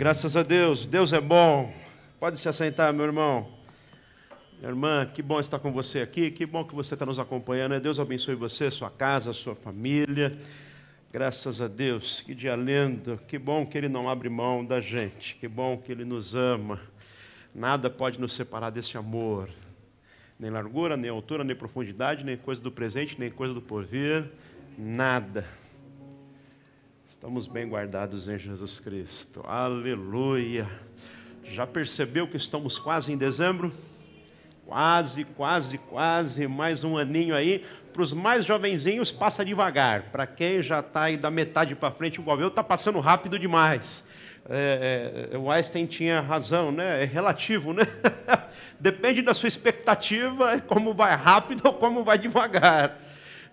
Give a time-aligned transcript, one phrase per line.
[0.00, 1.74] Graças a Deus, Deus é bom.
[2.18, 3.46] Pode se assentar, meu irmão.
[4.58, 7.78] Minha irmã, que bom estar com você aqui, que bom que você está nos acompanhando.
[7.78, 10.32] Deus abençoe você, sua casa, sua família.
[11.12, 15.36] Graças a Deus, que dia lindo, que bom que Ele não abre mão da gente,
[15.36, 16.80] que bom que Ele nos ama.
[17.54, 19.50] Nada pode nos separar desse amor,
[20.38, 24.24] nem largura, nem altura, nem profundidade, nem coisa do presente, nem coisa do porvir,
[24.78, 25.44] nada.
[27.20, 29.44] Estamos bem guardados em Jesus Cristo.
[29.46, 30.66] Aleluia.
[31.44, 33.70] Já percebeu que estamos quase em dezembro?
[34.64, 37.62] Quase, quase, quase, mais um aninho aí.
[37.92, 40.04] Para os mais jovenzinhos, passa devagar.
[40.04, 44.02] Para quem já está aí da metade para frente, igual eu, está passando rápido demais.
[44.48, 47.02] É, é, o Einstein tinha razão, né?
[47.02, 47.82] É relativo, né?
[48.80, 52.98] Depende da sua expectativa, como vai rápido ou como vai devagar.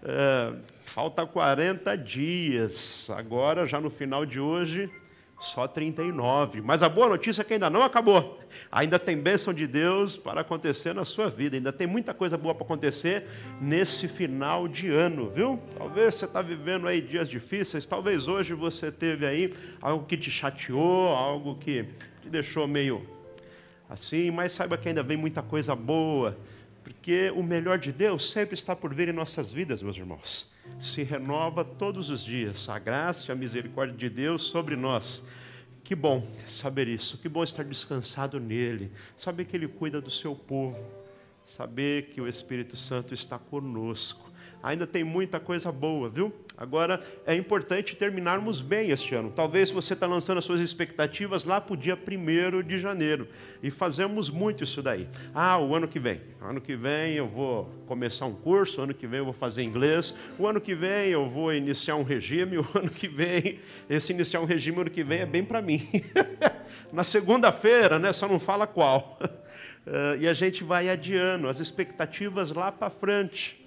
[0.01, 0.53] É,
[0.97, 3.07] Falta 40 dias.
[3.11, 4.89] Agora, já no final de hoje,
[5.39, 6.59] só 39.
[6.61, 8.39] Mas a boa notícia é que ainda não acabou.
[8.71, 11.55] Ainda tem bênção de Deus para acontecer na sua vida.
[11.55, 13.25] Ainda tem muita coisa boa para acontecer
[13.61, 15.61] nesse final de ano, viu?
[15.77, 17.85] Talvez você está vivendo aí dias difíceis.
[17.85, 21.83] Talvez hoje você teve aí algo que te chateou, algo que
[22.23, 23.07] te deixou meio
[23.87, 24.31] assim.
[24.31, 26.35] Mas saiba que ainda vem muita coisa boa.
[26.83, 31.03] Porque o melhor de Deus sempre está por vir em nossas vidas, meus irmãos se
[31.03, 32.69] renova todos os dias.
[32.69, 35.27] A graça e a misericórdia de Deus sobre nós.
[35.83, 40.35] Que bom saber isso, que bom estar descansado nele, saber que ele cuida do seu
[40.35, 40.77] povo,
[41.45, 44.26] saber que o Espírito Santo está conosco.
[44.67, 46.33] Ainda tem muita coisa boa, viu?
[46.57, 49.31] Agora, é importante terminarmos bem este ano.
[49.33, 53.29] Talvez você está lançando as suas expectativas lá para o dia 1 de janeiro.
[53.63, 55.07] E fazemos muito isso daí.
[55.33, 56.19] Ah, o ano que vem.
[56.41, 60.13] Ano que vem eu vou começar um curso, ano que vem eu vou fazer inglês,
[60.37, 64.41] o ano que vem eu vou iniciar um regime, o ano que vem, esse iniciar
[64.41, 65.87] um regime, ano que vem é bem para mim.
[66.91, 68.11] Na segunda-feira, né?
[68.11, 69.17] Só não fala qual.
[69.21, 73.66] Uh, e a gente vai adiando as expectativas lá para frente.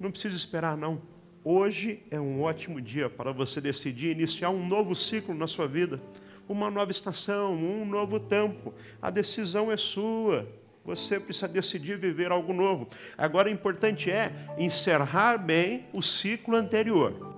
[0.00, 1.00] Não precisa esperar, não.
[1.44, 6.00] Hoje é um ótimo dia para você decidir iniciar um novo ciclo na sua vida,
[6.48, 8.74] uma nova estação, um novo tempo.
[9.00, 10.48] A decisão é sua.
[10.84, 12.88] Você precisa decidir viver algo novo.
[13.16, 17.34] Agora, o importante é encerrar bem o ciclo anterior.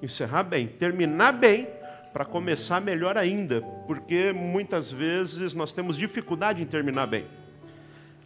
[0.00, 1.68] Encerrar bem, terminar bem,
[2.14, 7.26] para começar melhor ainda, porque muitas vezes nós temos dificuldade em terminar bem.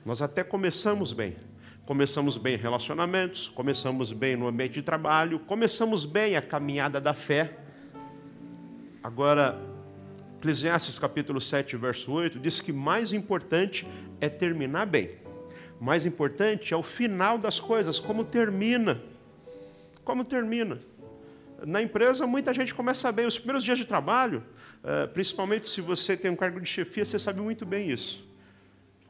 [0.04, 1.36] Nós até começamos bem,
[1.88, 7.56] começamos bem relacionamentos, começamos bem no ambiente de trabalho, começamos bem a caminhada da fé.
[9.02, 9.58] Agora,
[10.36, 13.86] Eclesiastes capítulo 7, verso 8, diz que mais importante
[14.20, 15.12] é terminar bem.
[15.80, 19.00] Mais importante é o final das coisas, como termina.
[20.04, 20.78] Como termina.
[21.64, 23.24] Na empresa, muita gente começa bem.
[23.24, 24.44] Os primeiros dias de trabalho,
[24.84, 28.27] eh, principalmente se você tem um cargo de chefia, você sabe muito bem isso.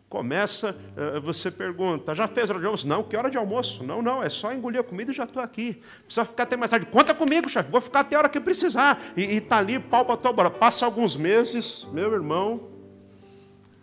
[0.09, 2.89] Começa, eh, você pergunta, já fez hora de almoço?
[2.89, 3.85] Não, que hora de almoço?
[3.85, 5.83] Não, não, é só engolir a comida e já estou aqui.
[6.05, 6.87] Precisa ficar até mais tarde.
[6.87, 8.99] Conta comigo, chefe, vou ficar até a hora que precisar.
[9.15, 12.71] E está ali, pau para tua Passa alguns meses, meu irmão,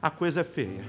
[0.01, 0.83] a coisa é feia.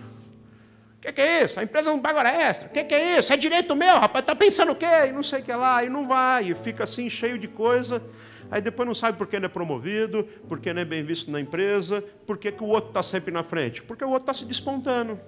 [0.96, 1.60] O que, que, é isso?
[1.60, 2.68] A empresa não paga hora extra.
[2.68, 3.30] O que, que, é isso?
[3.30, 4.22] É direito meu, rapaz.
[4.22, 4.86] Está pensando o quê?
[5.08, 5.84] E não sei o que lá.
[5.84, 6.50] E não vai.
[6.50, 8.02] E fica assim, cheio de coisa.
[8.50, 11.30] Aí depois não sabe por que não é promovido, por que não é bem visto
[11.30, 13.82] na empresa, por que, que o outro está sempre na frente?
[13.82, 15.18] Porque o outro está se despontando.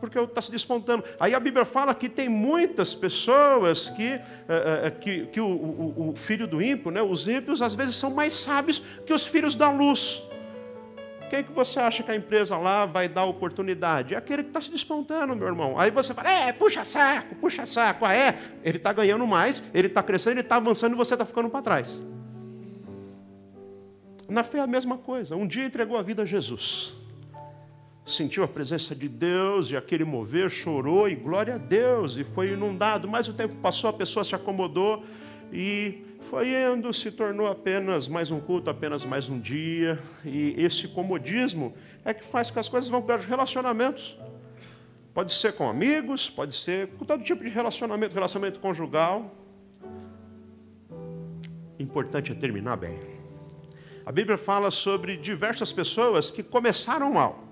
[0.00, 1.02] Porque o outro está se despontando.
[1.18, 6.10] Aí a Bíblia fala que tem muitas pessoas que, eh, eh, que, que o, o,
[6.10, 9.54] o, filho do ímpio, né, os ímpios, às vezes são mais sábios que os filhos
[9.54, 10.22] da luz.
[11.28, 14.14] Quem que você acha que a empresa lá vai dar oportunidade?
[14.14, 15.78] É aquele que está se despontando, meu irmão.
[15.78, 18.04] Aí você fala, é, puxa saco, puxa saco.
[18.04, 18.38] Ah, é?
[18.62, 21.62] Ele está ganhando mais, ele está crescendo, ele está avançando e você está ficando para
[21.62, 22.02] trás.
[24.28, 25.36] Na fé é a mesma coisa.
[25.36, 26.94] Um dia entregou a vida a Jesus.
[28.04, 32.52] Sentiu a presença de Deus e aquele mover, chorou e glória a Deus, e foi
[32.52, 33.08] inundado.
[33.08, 35.04] Mas o tempo passou, a pessoa se acomodou
[35.52, 40.88] e foi indo, se tornou apenas mais um culto, apenas mais um dia, e esse
[40.88, 41.74] comodismo
[42.04, 44.18] é que faz que as coisas vão para os relacionamentos.
[45.14, 49.34] Pode ser com amigos, pode ser com todo tipo de relacionamento, relacionamento conjugal.
[51.78, 52.98] Importante é terminar bem.
[54.04, 57.44] A Bíblia fala sobre diversas pessoas que começaram mal,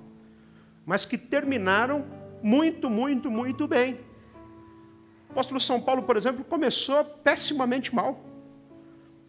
[0.85, 2.05] mas que terminaram
[2.43, 4.01] muito, muito, muito bem.
[5.29, 8.34] O apóstolo São Paulo, por exemplo, começou pessimamente mal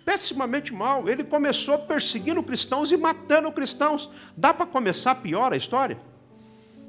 [0.05, 1.09] pessimamente mal.
[1.09, 4.09] Ele começou perseguindo cristãos e matando cristãos.
[4.37, 5.97] Dá para começar pior a história?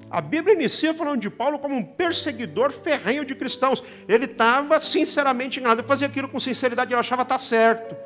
[0.09, 3.83] A Bíblia inicia falando de Paulo como um perseguidor ferrenho de cristãos.
[4.07, 7.97] Ele estava sinceramente enganado, ele fazia aquilo com sinceridade, ele achava estar tá certo.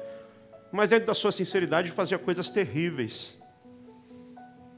[0.72, 3.36] Mas dentro da sua sinceridade fazia coisas terríveis.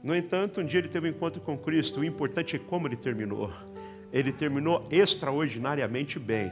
[0.03, 2.01] No entanto, um dia ele teve um encontro com Cristo.
[2.01, 3.53] O importante é como ele terminou.
[4.11, 6.51] Ele terminou extraordinariamente bem.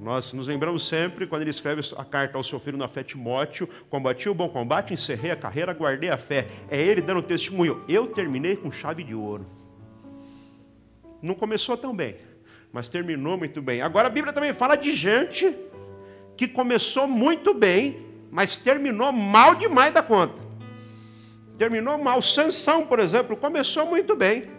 [0.00, 3.68] Nós nos lembramos sempre quando ele escreve a carta ao seu filho na fé Timóteo:
[3.88, 6.46] combati o bom combate, encerrei a carreira, guardei a fé.
[6.68, 7.82] É ele dando testemunho.
[7.88, 9.46] Eu terminei com chave de ouro.
[11.22, 12.14] Não começou tão bem,
[12.72, 13.80] mas terminou muito bem.
[13.80, 15.56] Agora a Bíblia também fala de gente
[16.36, 17.96] que começou muito bem,
[18.30, 20.44] mas terminou mal demais da conta.
[21.56, 22.20] Terminou mal.
[22.20, 24.55] Sansão, por exemplo, começou muito bem.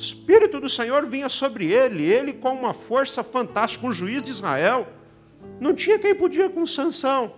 [0.00, 4.88] Espírito do Senhor vinha sobre ele, ele com uma força fantástica, um juiz de Israel.
[5.60, 7.34] Não tinha quem podia com Sansão.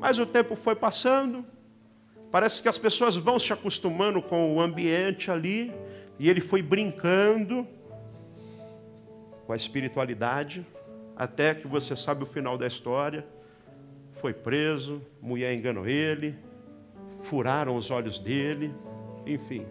[0.00, 1.44] Mas o tempo foi passando,
[2.30, 5.72] parece que as pessoas vão se acostumando com o ambiente ali,
[6.18, 7.66] e ele foi brincando
[9.46, 10.66] com a espiritualidade,
[11.14, 13.26] até que você sabe o final da história.
[14.14, 16.34] Foi preso, mulher enganou ele,
[17.22, 18.74] furaram os olhos dele,
[19.26, 19.66] enfim.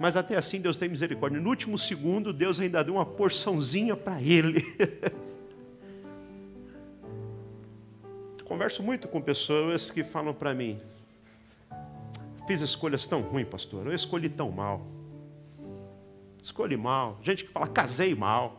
[0.00, 1.38] Mas até assim Deus tem misericórdia.
[1.38, 4.64] No último segundo, Deus ainda deu uma porçãozinha para ele.
[8.46, 10.80] Converso muito com pessoas que falam para mim:
[12.46, 14.86] fiz escolhas tão ruins, pastor, eu escolhi tão mal.
[16.42, 17.18] Escolhi mal.
[17.22, 18.58] Gente que fala, casei mal.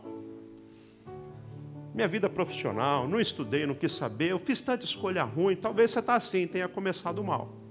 [1.92, 5.56] Minha vida profissional, não estudei, não quis saber, eu fiz tanta escolha ruim.
[5.56, 7.61] Talvez você está assim, tenha começado mal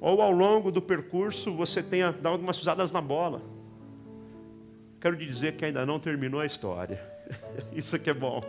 [0.00, 3.42] ou ao longo do percurso você tenha dado umas pisadas na bola.
[5.00, 7.00] Quero te dizer que ainda não terminou a história.
[7.72, 8.42] Isso que é bom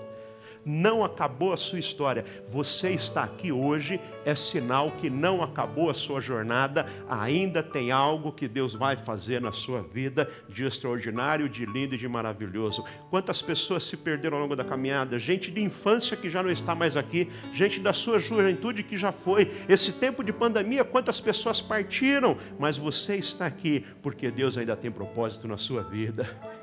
[0.68, 2.26] não acabou a sua história.
[2.50, 8.34] Você está aqui hoje, é sinal que não acabou a sua jornada, ainda tem algo
[8.34, 12.84] que Deus vai fazer na sua vida de extraordinário, de lindo e de maravilhoso.
[13.10, 15.18] Quantas pessoas se perderam ao longo da caminhada?
[15.18, 19.14] Gente de infância que já não está mais aqui, gente da sua juventude que já
[19.14, 19.50] foi.
[19.70, 24.92] Esse tempo de pandemia, quantas pessoas partiram, mas você está aqui porque Deus ainda tem
[24.92, 26.57] propósito na sua vida.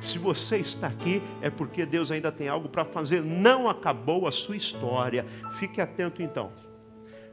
[0.00, 3.22] Se você está aqui, é porque Deus ainda tem algo para fazer.
[3.22, 5.24] Não acabou a sua história.
[5.58, 6.52] Fique atento então.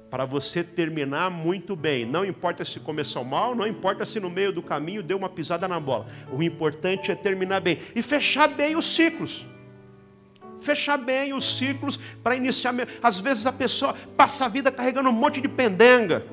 [0.09, 2.05] Para você terminar muito bem.
[2.05, 5.67] Não importa se começou mal, não importa se no meio do caminho deu uma pisada
[5.67, 6.07] na bola.
[6.31, 7.79] O importante é terminar bem.
[7.95, 9.45] E fechar bem os ciclos.
[10.61, 12.73] Fechar bem os ciclos para iniciar.
[13.01, 16.25] Às vezes a pessoa passa a vida carregando um monte de pendenga,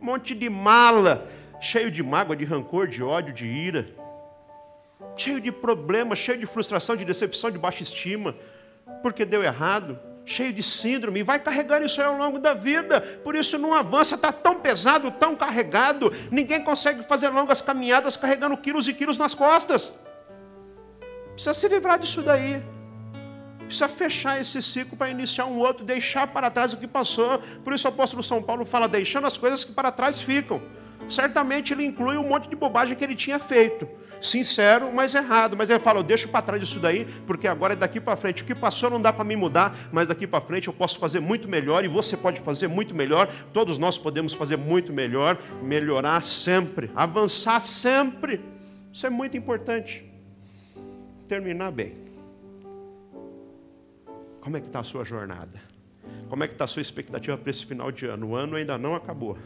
[0.00, 1.28] um monte de mala,
[1.60, 4.03] cheio de mágoa, de rancor, de ódio, de ira
[5.16, 8.34] cheio de problemas, cheio de frustração, de decepção, de baixa estima,
[9.02, 13.00] porque deu errado, cheio de síndrome, e vai carregando isso aí ao longo da vida,
[13.22, 18.56] por isso não avança, está tão pesado, tão carregado, ninguém consegue fazer longas caminhadas carregando
[18.56, 19.92] quilos e quilos nas costas.
[21.32, 22.62] Precisa se livrar disso daí.
[23.58, 27.40] Precisa fechar esse ciclo para iniciar um outro, deixar para trás o que passou.
[27.64, 30.62] Por isso o apóstolo São Paulo fala, deixando as coisas que para trás ficam.
[31.08, 33.88] Certamente ele inclui um monte de bobagem que ele tinha feito
[34.24, 35.56] sincero, mas errado.
[35.56, 38.42] Mas ele fala: eu deixo para trás isso daí, porque agora é daqui para frente.
[38.42, 41.20] O que passou não dá para me mudar, mas daqui para frente eu posso fazer
[41.20, 43.28] muito melhor e você pode fazer muito melhor.
[43.52, 48.40] Todos nós podemos fazer muito melhor, melhorar sempre, avançar sempre.
[48.92, 50.04] Isso é muito importante.
[51.28, 51.94] Terminar bem.
[54.40, 55.58] Como é que está a sua jornada?
[56.28, 58.28] Como é que está a sua expectativa para esse final de ano?
[58.28, 59.38] O ano ainda não acabou.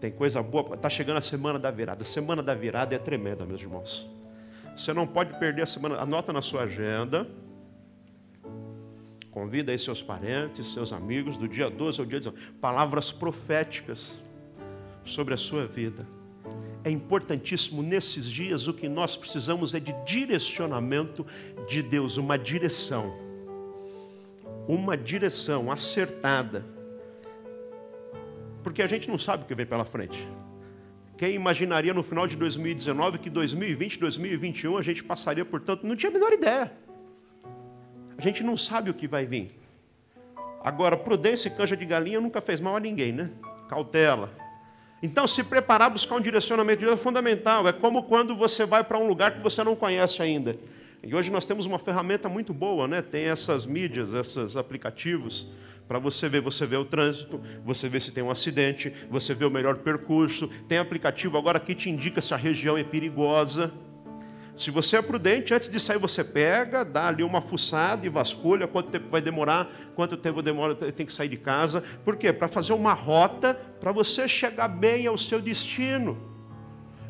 [0.00, 2.02] Tem coisa boa, está chegando a semana da virada.
[2.02, 4.08] A semana da virada é tremenda, meus irmãos.
[4.74, 7.28] Você não pode perder a semana, anota na sua agenda.
[9.30, 12.52] Convida aí seus parentes, seus amigos, do dia 12 ao dia 19.
[12.54, 14.14] Palavras proféticas
[15.04, 16.06] sobre a sua vida.
[16.82, 21.26] É importantíssimo nesses dias, o que nós precisamos é de direcionamento
[21.68, 23.14] de Deus, uma direção.
[24.66, 26.64] Uma direção acertada
[28.62, 30.26] porque a gente não sabe o que vem pela frente.
[31.16, 35.86] Quem imaginaria no final de 2019 que 2020, 2021 a gente passaria por tanto?
[35.86, 36.72] Não tinha a menor ideia.
[38.16, 39.50] A gente não sabe o que vai vir.
[40.62, 43.30] Agora, prudência e canja de galinha nunca fez mal a ninguém, né?
[43.68, 44.30] Cautela.
[45.02, 47.66] Então, se preparar, buscar um direcionamento de Deus é fundamental.
[47.66, 50.56] É como quando você vai para um lugar que você não conhece ainda.
[51.02, 53.00] E hoje nós temos uma ferramenta muito boa, né?
[53.00, 55.48] Tem essas mídias, esses aplicativos
[55.90, 59.44] para você ver, você vê o trânsito, você vê se tem um acidente, você vê
[59.44, 60.46] o melhor percurso.
[60.68, 63.72] Tem aplicativo agora que te indica se a região é perigosa.
[64.54, 68.68] Se você é prudente, antes de sair você pega, dá ali uma fuçada e vasculha
[68.68, 71.82] quanto tempo vai demorar, quanto tempo demora, tem que sair de casa.
[72.04, 72.32] Por quê?
[72.32, 76.29] Para fazer uma rota para você chegar bem ao seu destino.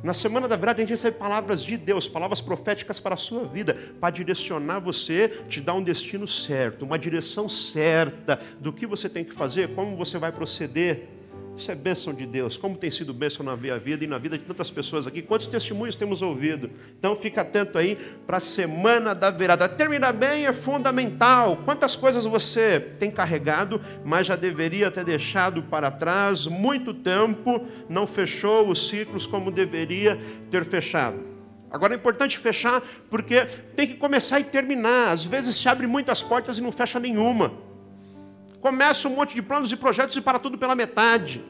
[0.02, 3.45] Na semana da verdade, a gente recebe palavras de Deus, palavras proféticas para a sua
[3.45, 9.09] vida, para direcionar você, te dar um destino certo, uma direção certa do que você
[9.11, 11.19] tem que fazer, como você vai proceder.
[11.57, 12.57] Isso é bênção de Deus.
[12.57, 15.21] Como tem sido bênção na minha vida e na vida de tantas pessoas aqui.
[15.21, 16.71] Quantos testemunhos temos ouvido?
[16.99, 19.69] Então fica atento aí para a semana da virada.
[19.69, 21.59] Terminar bem é fundamental.
[21.64, 28.07] Quantas coisas você tem carregado, mas já deveria ter deixado para trás muito tempo, não
[28.07, 30.19] fechou os ciclos como deveria
[30.50, 31.30] ter fechado.
[31.71, 33.45] Agora é importante fechar porque
[33.76, 35.11] tem que começar e terminar.
[35.11, 37.52] Às vezes se abre muitas portas e não fecha nenhuma.
[38.61, 41.43] Começa um monte de planos e projetos e para tudo pela metade.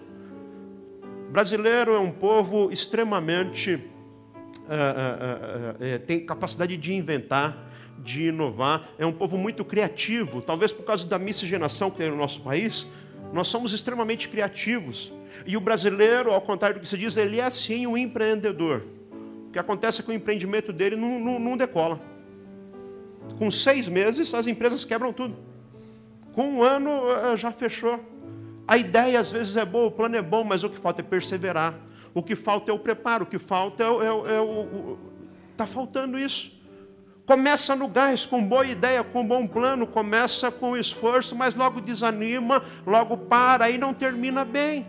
[1.29, 3.75] O brasileiro é um povo extremamente.
[3.75, 8.91] Uh, uh, uh, tem capacidade de inventar, de inovar.
[8.97, 10.41] É um povo muito criativo.
[10.41, 12.87] Talvez por causa da miscigenação que tem no nosso país,
[13.33, 15.13] nós somos extremamente criativos.
[15.45, 18.85] E o brasileiro, ao contrário do que se diz, ele é sim um empreendedor.
[19.49, 22.01] O que acontece é que o empreendimento dele não, não, não decola.
[23.37, 25.50] Com seis meses, as empresas quebram tudo.
[26.33, 27.99] Com um ano eh, já fechou.
[28.67, 31.05] A ideia às vezes é boa, o plano é bom, mas o que falta é
[31.05, 31.75] perseverar.
[32.15, 34.21] O que falta é o preparo, o que falta é, o.
[34.21, 34.99] Está é, o,
[35.57, 36.53] tá faltando isso.
[37.27, 42.65] Começa no gás, com boa ideia, com bom plano, começa com esforço, mas logo desanima,
[42.85, 44.85] logo para, aí não termina bem.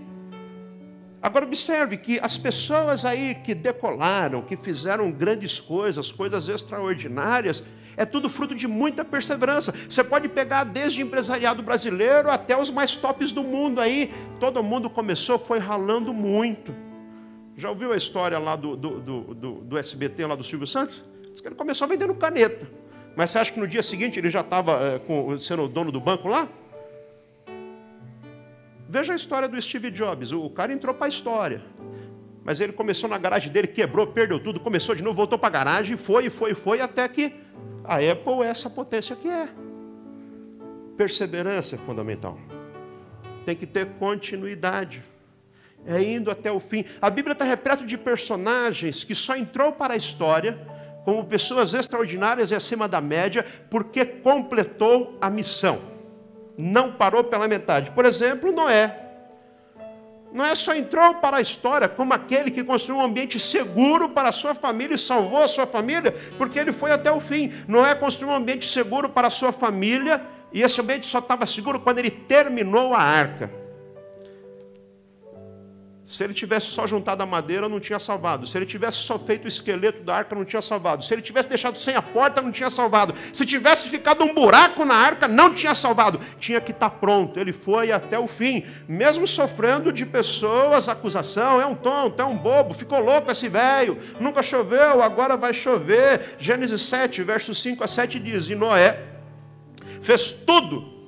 [1.21, 7.63] Agora observe que as pessoas aí que decolaram, que fizeram grandes coisas, coisas extraordinárias,
[7.97, 9.73] é tudo fruto de muita perseverança.
[9.89, 14.13] Você pode pegar desde empresariado brasileiro até os mais tops do mundo aí.
[14.39, 16.73] Todo mundo começou, foi ralando muito.
[17.55, 21.03] Já ouviu a história lá do, do, do, do, SBT, lá do Silvio Santos?
[21.31, 22.67] Diz que ele começou vendendo caneta.
[23.15, 25.91] Mas você acha que no dia seguinte ele já estava é, com, sendo o dono
[25.91, 26.47] do banco lá?
[28.87, 30.31] Veja a história do Steve Jobs.
[30.31, 31.61] O cara entrou para a história.
[32.43, 35.51] Mas ele começou na garagem dele, quebrou, perdeu tudo, começou de novo, voltou para a
[35.51, 37.33] garagem, foi, foi, foi, até que
[37.91, 39.49] a Apple é essa potência que é.
[40.95, 42.39] Perseverança é fundamental.
[43.45, 45.03] Tem que ter continuidade.
[45.85, 46.85] É indo até o fim.
[47.01, 50.57] A Bíblia está repleta de personagens que só entrou para a história
[51.03, 55.81] como pessoas extraordinárias e acima da média, porque completou a missão.
[56.57, 57.91] Não parou pela metade.
[57.91, 59.10] Por exemplo, Noé.
[60.33, 64.31] Noé só entrou para a história como aquele que construiu um ambiente seguro para a
[64.31, 67.51] sua família e salvou a sua família, porque ele foi até o fim.
[67.67, 70.21] Noé construiu um ambiente seguro para a sua família,
[70.53, 73.60] e esse ambiente só estava seguro quando ele terminou a arca.
[76.11, 78.45] Se ele tivesse só juntado a madeira, não tinha salvado.
[78.45, 81.05] Se ele tivesse só feito o esqueleto da arca, não tinha salvado.
[81.05, 83.15] Se ele tivesse deixado sem a porta, não tinha salvado.
[83.31, 86.19] Se tivesse ficado um buraco na arca, não tinha salvado.
[86.37, 87.39] Tinha que estar pronto.
[87.39, 92.35] Ele foi até o fim, mesmo sofrendo de pessoas, acusação, é um tonto, é um
[92.35, 96.35] bobo, ficou louco esse velho, nunca choveu, agora vai chover.
[96.37, 98.99] Gênesis 7, versos 5 a 7 diz: E Noé
[100.01, 101.00] fez tudo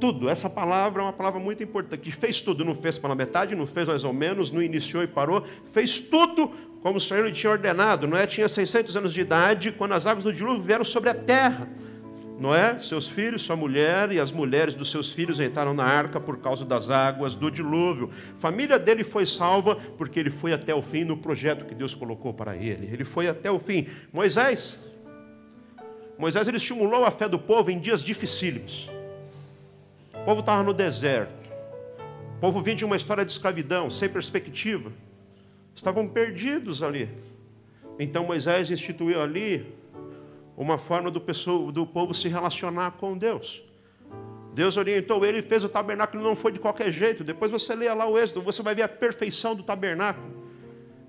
[0.00, 0.28] tudo.
[0.28, 2.02] Essa palavra é uma palavra muito importante.
[2.02, 5.06] Que fez tudo, não fez pela metade, não fez mais ou menos, não iniciou e
[5.06, 5.44] parou.
[5.72, 6.50] Fez tudo
[6.82, 8.06] como o Senhor lhe tinha ordenado.
[8.06, 11.68] Noé tinha 600 anos de idade quando as águas do dilúvio vieram sobre a terra.
[12.38, 16.38] Noé, seus filhos, sua mulher e as mulheres dos seus filhos entraram na arca por
[16.38, 18.10] causa das águas do dilúvio.
[18.36, 21.94] A família dele foi salva porque ele foi até o fim no projeto que Deus
[21.94, 22.90] colocou para ele.
[22.92, 23.86] Ele foi até o fim.
[24.12, 24.78] Moisés,
[26.18, 28.95] Moisés ele estimulou a fé do povo em dias dificílimos
[30.26, 31.48] povo estava no deserto.
[32.36, 34.90] O povo vinha de uma história de escravidão, sem perspectiva.
[35.72, 37.08] Estavam perdidos ali.
[37.96, 39.72] Então Moisés instituiu ali
[40.56, 43.62] uma forma do, pessoa, do povo se relacionar com Deus.
[44.52, 47.22] Deus orientou ele e fez o tabernáculo, não foi de qualquer jeito.
[47.22, 50.44] Depois você leia lá o êxodo, você vai ver a perfeição do tabernáculo.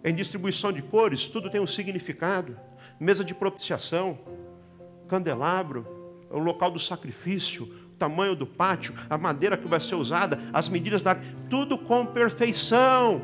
[0.03, 2.55] Em distribuição de cores, tudo tem um significado.
[2.99, 4.19] Mesa de propiciação,
[5.07, 5.87] candelabro,
[6.29, 11.01] o local do sacrifício, tamanho do pátio, a madeira que vai ser usada, as medidas
[11.01, 11.17] da.
[11.49, 13.21] Tudo com perfeição.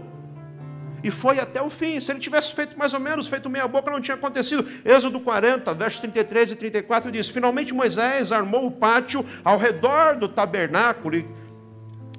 [1.04, 2.00] E foi até o fim.
[2.00, 4.66] Se ele tivesse feito mais ou menos, feito meia boca, não tinha acontecido.
[4.86, 10.30] Êxodo 40, versos 33 e 34 diz: Finalmente Moisés armou o pátio ao redor do
[10.30, 11.28] tabernáculo e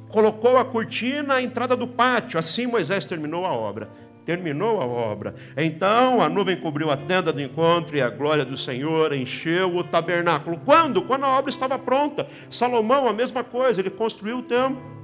[0.09, 2.39] colocou a cortina à entrada do pátio.
[2.39, 5.35] Assim Moisés terminou a obra terminou a obra.
[5.57, 9.85] Então a nuvem cobriu a tenda do encontro e a glória do Senhor encheu o
[9.85, 10.61] tabernáculo.
[10.65, 11.03] Quando?
[11.03, 12.27] Quando a obra estava pronta.
[12.51, 14.95] Salomão, a mesma coisa, ele construiu o templo.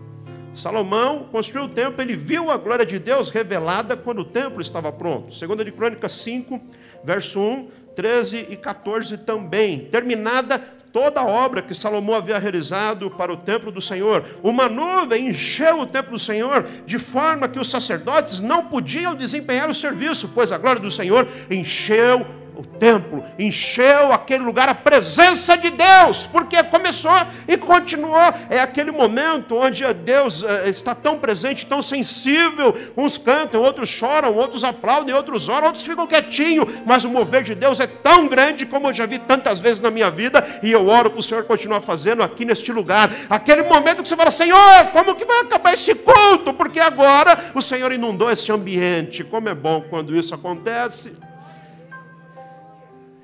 [0.54, 4.90] Salomão construiu o templo, ele viu a glória de Deus revelada quando o templo estava
[4.90, 5.32] pronto.
[5.32, 6.60] Segunda de Crônicas 5,
[7.04, 9.86] verso 1, 13 e 14 também.
[9.86, 14.24] Terminada toda a obra que Salomão havia realizado para o templo do Senhor.
[14.42, 19.68] Uma nuvem encheu o templo do Senhor, de forma que os sacerdotes não podiam desempenhar
[19.68, 22.26] o serviço, pois a glória do Senhor encheu
[22.60, 27.10] o templo, encheu aquele lugar a presença de Deus, porque começou
[27.48, 28.34] e continuou.
[28.48, 32.76] É aquele momento onde Deus eh, está tão presente, tão sensível.
[32.96, 37.54] Uns cantam, outros choram, outros aplaudem, outros oram, outros ficam quietinhos, mas o mover de
[37.54, 40.86] Deus é tão grande como eu já vi tantas vezes na minha vida, e eu
[40.86, 43.10] oro para o Senhor continuar fazendo aqui neste lugar.
[43.28, 46.52] Aquele momento que você fala, Senhor, como que vai acabar esse culto?
[46.52, 49.24] Porque agora o Senhor inundou esse ambiente.
[49.24, 51.29] Como é bom quando isso acontece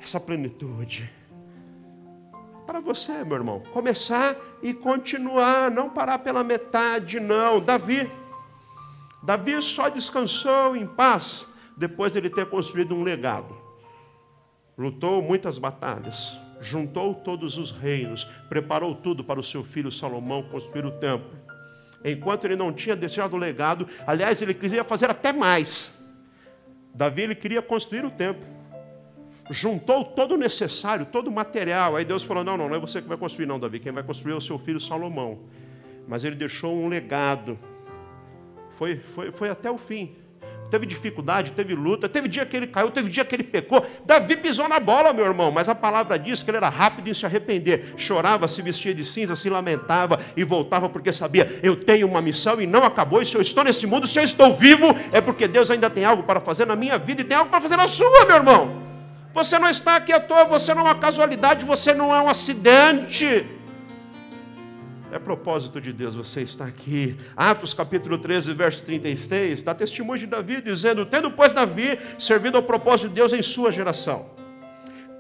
[0.07, 1.11] essa plenitude.
[2.67, 7.61] Para você, meu irmão, começar e continuar, não parar pela metade, não.
[7.61, 8.11] Davi,
[9.23, 11.47] Davi só descansou em paz
[11.77, 13.57] depois de ele ter construído um legado.
[14.79, 20.85] Lutou muitas batalhas, juntou todos os reinos, preparou tudo para o seu filho Salomão construir
[20.85, 21.31] o templo.
[22.05, 25.93] Enquanto ele não tinha deixado o legado, aliás, ele queria fazer até mais.
[26.95, 28.56] Davi ele queria construir o templo
[29.51, 31.97] juntou todo o necessário, todo o material.
[31.97, 33.81] Aí Deus falou: não, não, não é você que vai construir, não, Davi.
[33.81, 35.39] Quem vai construir é o seu filho Salomão.
[36.07, 37.59] Mas ele deixou um legado.
[38.77, 40.15] Foi, foi, foi até o fim.
[40.71, 43.87] Teve dificuldade, teve luta, teve dia que ele caiu, teve dia que ele pecou.
[44.05, 47.15] Davi pisou na bola, meu irmão, mas a palavra diz que ele era rápido em
[47.15, 47.95] se arrepender.
[47.97, 52.61] Chorava, se vestia de cinza, se lamentava e voltava porque sabia: eu tenho uma missão
[52.61, 53.23] e não acabou.
[53.23, 56.05] E se eu estou nesse mundo, se eu estou vivo, é porque Deus ainda tem
[56.05, 58.86] algo para fazer na minha vida e tem algo para fazer na sua, meu irmão.
[59.37, 62.27] Você não está aqui à toa, você não é uma casualidade, você não é um
[62.27, 63.47] acidente.
[65.13, 67.19] É propósito de Deus você está aqui.
[67.37, 72.63] Atos capítulo 13, verso 36, dá testemunho de Davi dizendo: Tendo, pois, Davi servido ao
[72.63, 74.31] propósito de Deus em sua geração.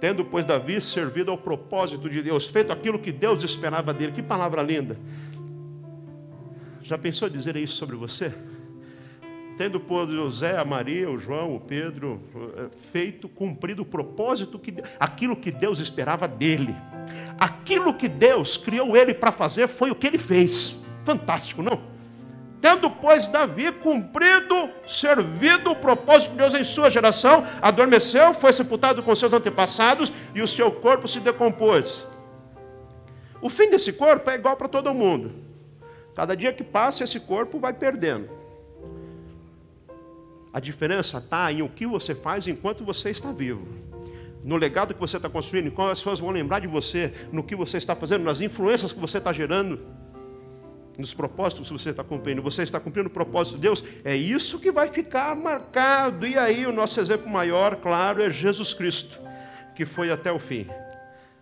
[0.01, 4.13] Tendo, pois, Davi servido ao propósito de Deus, feito aquilo que Deus esperava dele.
[4.13, 4.97] Que palavra linda.
[6.83, 8.33] Já pensou dizer isso sobre você?
[9.57, 14.75] Tendo por José, a Maria, o João, o Pedro, eh, feito, cumprido o propósito, que,
[15.01, 16.75] aquilo que Deus esperava dele.
[17.39, 20.77] Aquilo que Deus criou ele para fazer foi o que ele fez.
[21.05, 21.81] Fantástico, não?
[22.61, 29.02] Tendo, pois, Davi cumprido, servido o propósito de Deus em sua geração, adormeceu, foi sepultado
[29.02, 32.07] com seus antepassados e o seu corpo se decompôs.
[33.41, 35.33] O fim desse corpo é igual para todo mundo.
[36.15, 38.46] Cada dia que passa, esse corpo vai perdendo.
[40.56, 43.69] A diferença está em o que você faz enquanto você está vivo.
[44.42, 47.54] No legado que você está construindo, como as pessoas vão lembrar de você, no que
[47.54, 49.78] você está fazendo, nas influências que você está gerando,
[50.97, 52.40] nos propósitos que você está cumprindo.
[52.40, 56.26] Você está cumprindo o propósito de Deus, é isso que vai ficar marcado.
[56.26, 59.21] E aí, o nosso exemplo maior, claro, é Jesus Cristo,
[59.75, 60.66] que foi até o fim.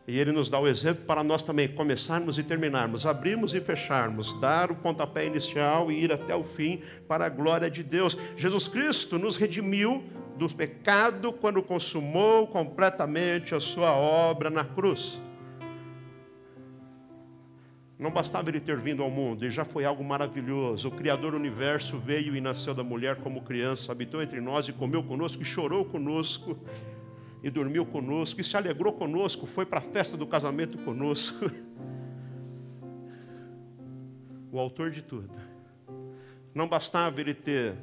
[0.06, 4.38] E ele nos dá o exemplo para nós também começarmos e terminarmos, abrirmos e fecharmos,
[4.38, 8.16] dar o pontapé inicial e ir até o fim para a glória de Deus.
[8.36, 10.04] Jesus Cristo nos redimiu
[10.36, 15.18] do pecado quando consumou completamente a sua obra na cruz.
[17.98, 20.88] Não bastava ele ter vindo ao mundo, e já foi algo maravilhoso.
[20.88, 24.72] O Criador do universo veio e nasceu da mulher como criança, habitou entre nós e
[24.72, 26.58] comeu conosco e chorou conosco
[27.44, 31.50] e dormiu conosco, e se alegrou conosco, foi para a festa do casamento conosco.
[34.50, 35.34] O autor de tudo.
[36.54, 37.74] Não bastava ele ter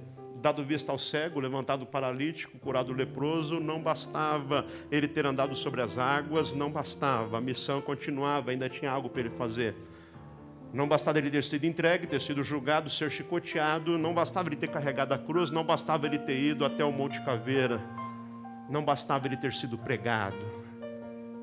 [0.41, 5.53] dado vista ao cego, levantado o paralítico, curado o leproso, não bastava ele ter andado
[5.53, 9.75] sobre as águas, não bastava, a missão continuava, ainda tinha algo para ele fazer.
[10.73, 14.69] Não bastava ele ter sido entregue, ter sido julgado, ser chicoteado, não bastava ele ter
[14.69, 17.81] carregado a cruz, não bastava ele ter ido até o Monte Caveira
[18.69, 20.37] não bastava ele ter sido pregado,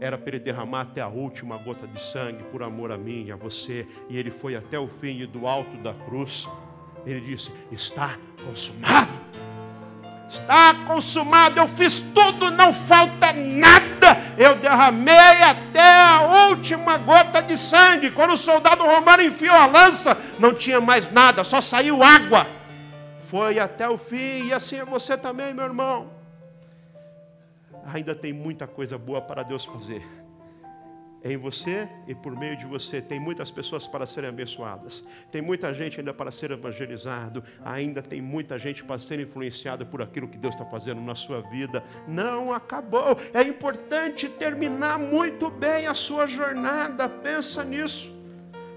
[0.01, 3.33] era para ele derramar até a última gota de sangue por amor a mim e
[3.33, 3.87] a você.
[4.09, 6.49] E ele foi até o fim e do alto da cruz.
[7.05, 9.11] Ele disse: Está consumado.
[10.31, 11.59] Está consumado.
[11.59, 14.23] Eu fiz tudo, não falta nada.
[14.37, 18.13] Eu derramei até a última gota de sangue.
[18.13, 22.47] Quando o soldado romano enfiou a lança, não tinha mais nada, só saiu água.
[23.23, 26.18] Foi até o fim, e assim é você também, meu irmão
[27.93, 30.03] ainda tem muita coisa boa para Deus fazer.
[31.23, 33.03] É em você e por meio de você.
[33.03, 35.05] Tem muitas pessoas para serem abençoadas.
[35.33, 37.43] Tem muita gente ainda para ser evangelizado.
[37.65, 41.41] Ainda tem muita gente para ser influenciada por aquilo que Deus está fazendo na sua
[41.41, 41.83] vida.
[42.07, 43.17] Não acabou.
[43.35, 47.09] É importante terminar muito bem a sua jornada.
[47.09, 48.17] Pensa nisso.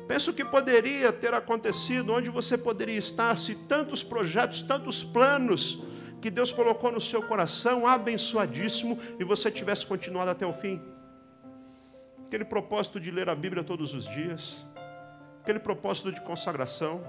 [0.08, 5.91] Pensa o que poderia ter acontecido, onde você poderia estar se tantos projetos, tantos planos
[6.22, 10.80] que Deus colocou no seu coração, abençoadíssimo, e você tivesse continuado até o fim.
[12.28, 14.66] Aquele propósito de ler a Bíblia todos os dias,
[15.42, 17.04] aquele propósito de consagração,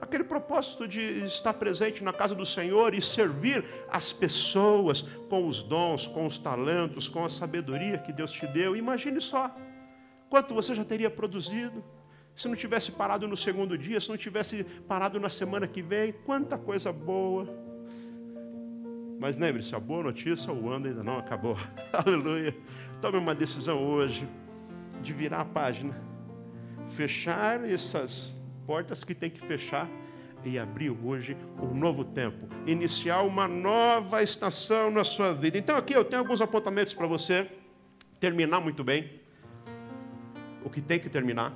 [0.00, 5.62] aquele propósito de estar presente na casa do Senhor e servir as pessoas com os
[5.62, 8.76] dons, com os talentos, com a sabedoria que Deus te deu.
[8.76, 9.54] Imagine só
[10.28, 11.82] quanto você já teria produzido
[12.36, 16.12] se não tivesse parado no segundo dia, se não tivesse parado na semana que vem,
[16.12, 17.67] quanta coisa boa.
[19.18, 21.56] Mas lembre-se, a boa notícia, o ano ainda não acabou.
[21.92, 22.56] Aleluia.
[23.00, 24.28] Tome uma decisão hoje
[25.02, 26.00] de virar a página,
[26.90, 29.88] fechar essas portas que tem que fechar
[30.44, 35.58] e abrir hoje um novo tempo, iniciar uma nova estação na sua vida.
[35.58, 37.48] Então aqui eu tenho alguns apontamentos para você
[38.20, 39.10] terminar muito bem
[40.64, 41.52] o que tem que terminar,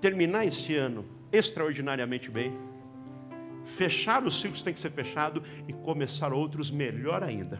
[0.00, 2.56] terminar esse ano extraordinariamente bem,
[3.64, 7.58] fechar os ciclos tem que ser fechado e começar outros melhor ainda.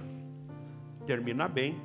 [1.06, 1.80] Terminar bem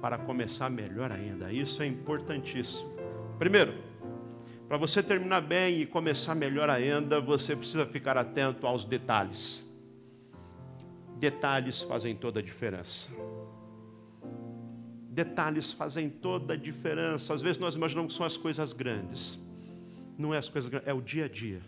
[0.00, 1.52] para começar melhor ainda.
[1.52, 2.90] Isso é importantíssimo.
[3.38, 3.74] Primeiro,
[4.68, 9.68] para você terminar bem e começar melhor ainda, você precisa ficar atento aos detalhes.
[11.16, 13.10] Detalhes fazem toda a diferença.
[15.10, 17.34] Detalhes fazem toda a diferença.
[17.34, 19.38] Às vezes nós imaginamos que são as coisas grandes.
[20.16, 21.60] Não é as coisas grandes, é o dia a dia.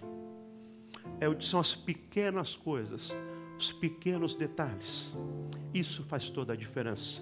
[1.20, 3.12] É, são as pequenas coisas,
[3.58, 5.14] os pequenos detalhes.
[5.72, 7.20] Isso faz toda a diferença.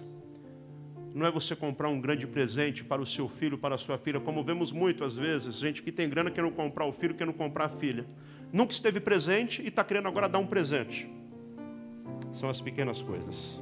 [1.15, 4.19] Não é você comprar um grande presente para o seu filho, para a sua filha,
[4.19, 7.67] como vemos muito às vezes, gente que tem grana querendo comprar o filho, querendo comprar
[7.67, 8.07] a filha.
[8.51, 11.09] Nunca esteve presente e está querendo agora dar um presente.
[12.33, 13.61] São as pequenas coisas.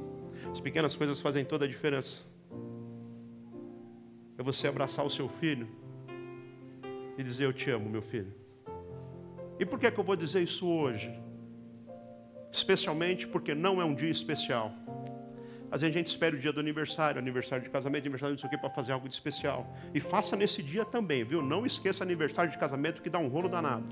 [0.49, 2.21] As pequenas coisas fazem toda a diferença.
[4.37, 5.67] É você abraçar o seu filho
[7.17, 8.40] e dizer: Eu te amo, meu filho.
[9.61, 11.13] E por que, é que eu vou dizer isso hoje?
[12.51, 14.73] Especialmente porque não é um dia especial.
[15.69, 18.49] Às vezes a gente espera o dia do aniversário, aniversário de casamento, aniversário de não
[18.49, 19.71] sei o que, para fazer algo de especial.
[19.93, 21.43] E faça nesse dia também, viu?
[21.43, 23.85] Não esqueça aniversário de casamento que dá um rolo danado.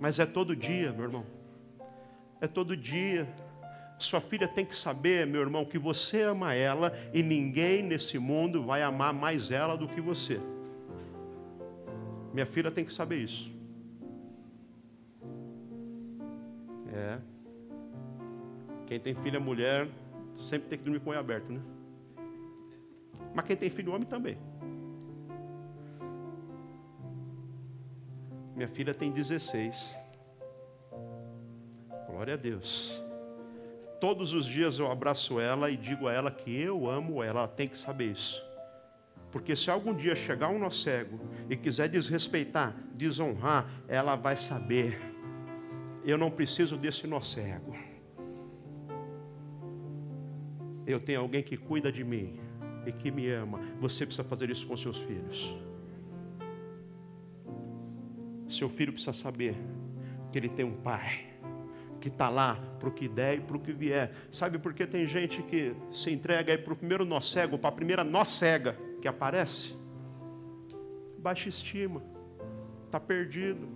[0.00, 1.26] Mas é todo dia, meu irmão.
[2.40, 3.28] É todo dia.
[3.98, 8.64] Sua filha tem que saber, meu irmão, que você ama ela e ninguém nesse mundo
[8.64, 10.40] vai amar mais ela do que você.
[12.32, 13.52] Minha filha tem que saber isso.
[16.92, 17.18] É.
[18.86, 19.88] Quem tem filha mulher
[20.36, 21.60] sempre tem que dormir com o olho aberto, né?
[23.34, 24.36] Mas quem tem filho homem também.
[28.54, 29.96] Minha filha tem 16.
[32.06, 33.02] Glória a Deus.
[34.00, 37.40] Todos os dias eu abraço ela e digo a ela que eu amo ela.
[37.40, 38.42] Ela tem que saber isso.
[39.30, 45.11] Porque se algum dia chegar um nó cego e quiser desrespeitar, desonrar, ela vai saber.
[46.04, 47.74] Eu não preciso desse nó cego
[50.86, 52.38] eu tenho alguém que cuida de mim
[52.86, 53.60] e que me ama.
[53.80, 55.54] Você precisa fazer isso com seus filhos.
[58.48, 59.56] Seu filho precisa saber
[60.30, 61.26] que ele tem um pai
[62.00, 64.12] que está lá para o que der e para o que vier.
[64.30, 67.72] Sabe por que tem gente que se entrega para o primeiro nó cego, para a
[67.72, 69.74] primeira nó cega que aparece?
[71.18, 72.02] Baixa estima,
[72.86, 73.68] está perdido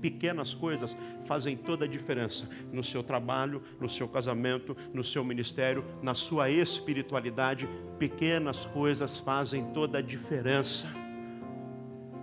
[0.00, 5.84] pequenas coisas fazem toda a diferença no seu trabalho, no seu casamento, no seu ministério,
[6.02, 7.68] na sua espiritualidade.
[7.98, 10.86] Pequenas coisas fazem toda a diferença.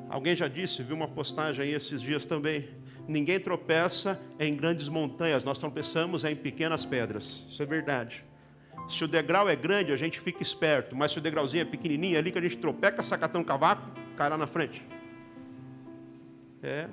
[0.09, 2.69] Alguém já disse, viu uma postagem aí esses dias também.
[3.07, 7.45] Ninguém tropeça em grandes montanhas, nós tropeçamos em pequenas pedras.
[7.49, 8.23] Isso é verdade.
[8.88, 12.15] Se o degrau é grande, a gente fica esperto, mas se o degrauzinho é pequenininho,
[12.15, 14.81] é ali que a gente tropeca, sacatão cavaco, cai lá na frente.
[16.61, 16.88] É,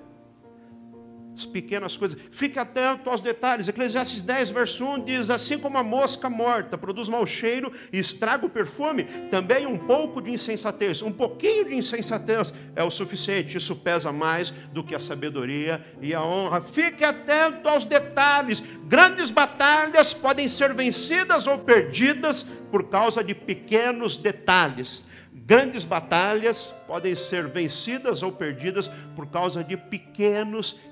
[1.35, 2.19] as pequenas coisas.
[2.31, 3.69] Fique atento aos detalhes.
[3.69, 8.47] Eclesiastes 10, verso 1 diz: Assim como a mosca morta produz mau cheiro e estraga
[8.47, 13.57] o perfume, também um pouco de insensatez, um pouquinho de insensatez é o suficiente.
[13.57, 16.61] Isso pesa mais do que a sabedoria e a honra.
[16.61, 18.63] Fique atento aos detalhes.
[18.87, 25.07] Grandes batalhas podem ser vencidas ou perdidas por causa de pequenos detalhes.
[25.45, 30.92] Grandes batalhas podem ser vencidas ou perdidas por causa de pequenos detalhes.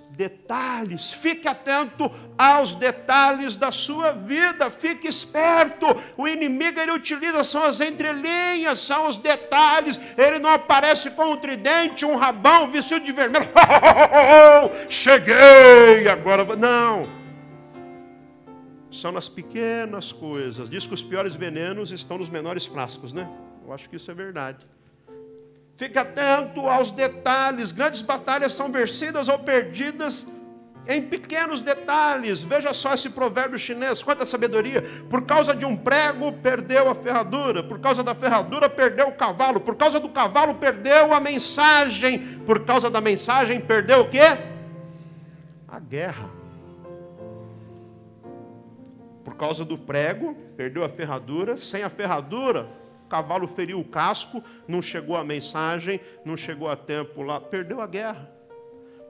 [1.20, 4.70] Fique atento aos detalhes da sua vida.
[4.70, 5.86] Fique esperto.
[6.16, 9.98] O inimigo ele utiliza são as entrelinhas, são os detalhes.
[10.16, 13.46] Ele não aparece com um tridente, um rabão, vestido de vermelho.
[14.88, 16.44] Cheguei agora.
[16.56, 17.02] Não.
[18.90, 20.68] São nas pequenas coisas.
[20.68, 23.28] Diz que os piores venenos estão nos menores frascos, né?
[23.64, 24.66] Eu acho que isso é verdade.
[25.80, 27.72] Fique atento aos detalhes.
[27.72, 30.26] Grandes batalhas são vencidas ou perdidas
[30.86, 32.42] em pequenos detalhes.
[32.42, 34.84] Veja só esse provérbio chinês, quanta sabedoria.
[35.08, 37.62] Por causa de um prego, perdeu a ferradura.
[37.62, 39.58] Por causa da ferradura, perdeu o cavalo.
[39.58, 42.40] Por causa do cavalo, perdeu a mensagem.
[42.44, 44.36] Por causa da mensagem, perdeu o quê?
[45.66, 46.28] A guerra.
[49.24, 51.56] Por causa do prego, perdeu a ferradura.
[51.56, 52.68] Sem a ferradura,
[53.10, 57.86] cavalo feriu o casco, não chegou a mensagem, não chegou a tempo lá, perdeu a
[57.86, 58.30] guerra.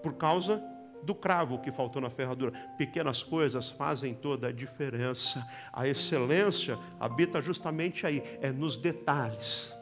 [0.03, 0.61] Por causa
[1.03, 2.53] do cravo que faltou na ferradura.
[2.77, 5.47] Pequenas coisas fazem toda a diferença.
[5.73, 9.75] A excelência habita justamente aí, é nos detalhes.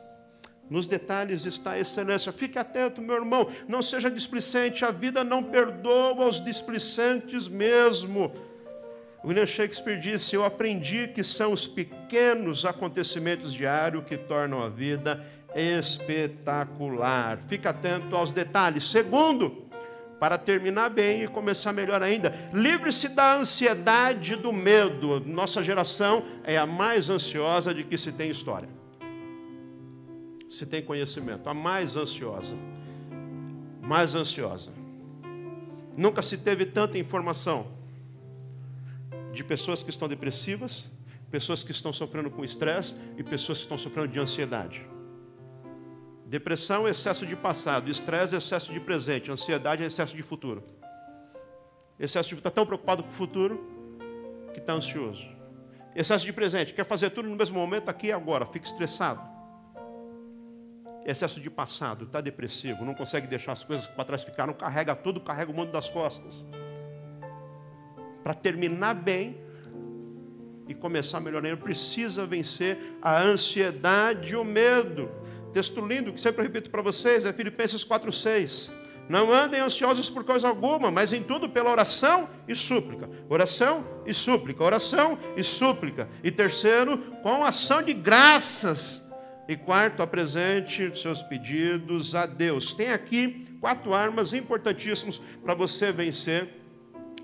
[0.69, 2.33] Nos detalhes está a excelência.
[2.33, 8.33] Fique atento, meu irmão, não seja displicente, a vida não perdoa os displicentes mesmo.
[9.25, 15.25] William Shakespeare disse: Eu aprendi que são os pequenos acontecimentos diários que tornam a vida
[15.55, 17.39] espetacular.
[17.49, 18.89] Fique atento aos detalhes.
[18.89, 19.67] Segundo,
[20.21, 22.33] para terminar bem e começar melhor ainda.
[22.53, 25.21] Livre-se da ansiedade do medo.
[25.21, 28.69] Nossa geração é a mais ansiosa de que se tem história.
[30.49, 32.57] Se tem conhecimento, a mais ansiosa.
[33.83, 34.73] Mais ansiosa.
[35.97, 37.78] Nunca se teve tanta informação
[39.33, 40.89] de pessoas que estão depressivas,
[41.31, 44.87] pessoas que estão sofrendo com estresse e pessoas que estão sofrendo de ansiedade.
[46.27, 50.63] Depressão é excesso de passado, estresse é excesso de presente, ansiedade é excesso de futuro.
[51.99, 53.67] Excesso de está tão preocupado com o futuro
[54.53, 55.27] que está ansioso.
[55.97, 59.21] Excesso de presente, quer fazer tudo no mesmo momento, aqui e agora, fica estressado.
[61.05, 65.21] Excesso de passado, está depressivo, não consegue deixar as coisas para trás ficaram, carrega tudo,
[65.21, 66.47] carrega o mundo das costas.
[68.29, 69.39] Para terminar bem
[70.69, 75.11] e começar melhorando, precisa vencer a ansiedade e o medo.
[75.51, 78.71] Texto lindo que sempre repito para vocês é Filipenses 4:6.
[79.09, 83.09] Não andem ansiosos por coisa alguma, mas em tudo pela oração e súplica.
[83.31, 86.07] Oração e súplica, oração e súplica.
[86.23, 89.03] E terceiro, com ação de graças.
[89.49, 92.75] E quarto, apresente seus pedidos a Deus.
[92.75, 96.59] Tem aqui quatro armas importantíssimas para você vencer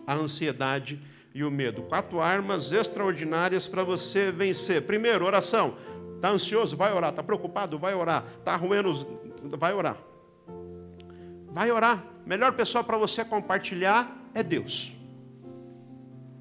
[0.06, 1.00] a ansiedade
[1.34, 1.82] e o medo.
[1.82, 4.82] Quatro armas extraordinárias para você vencer.
[4.82, 5.76] Primeiro, oração.
[6.16, 6.76] Está ansioso?
[6.76, 7.10] Vai orar.
[7.10, 7.78] Está preocupado?
[7.78, 8.24] Vai orar.
[8.38, 9.06] Está ruendo?
[9.58, 9.96] Vai orar.
[11.50, 12.04] Vai orar.
[12.24, 14.92] Melhor pessoa para você compartilhar é Deus.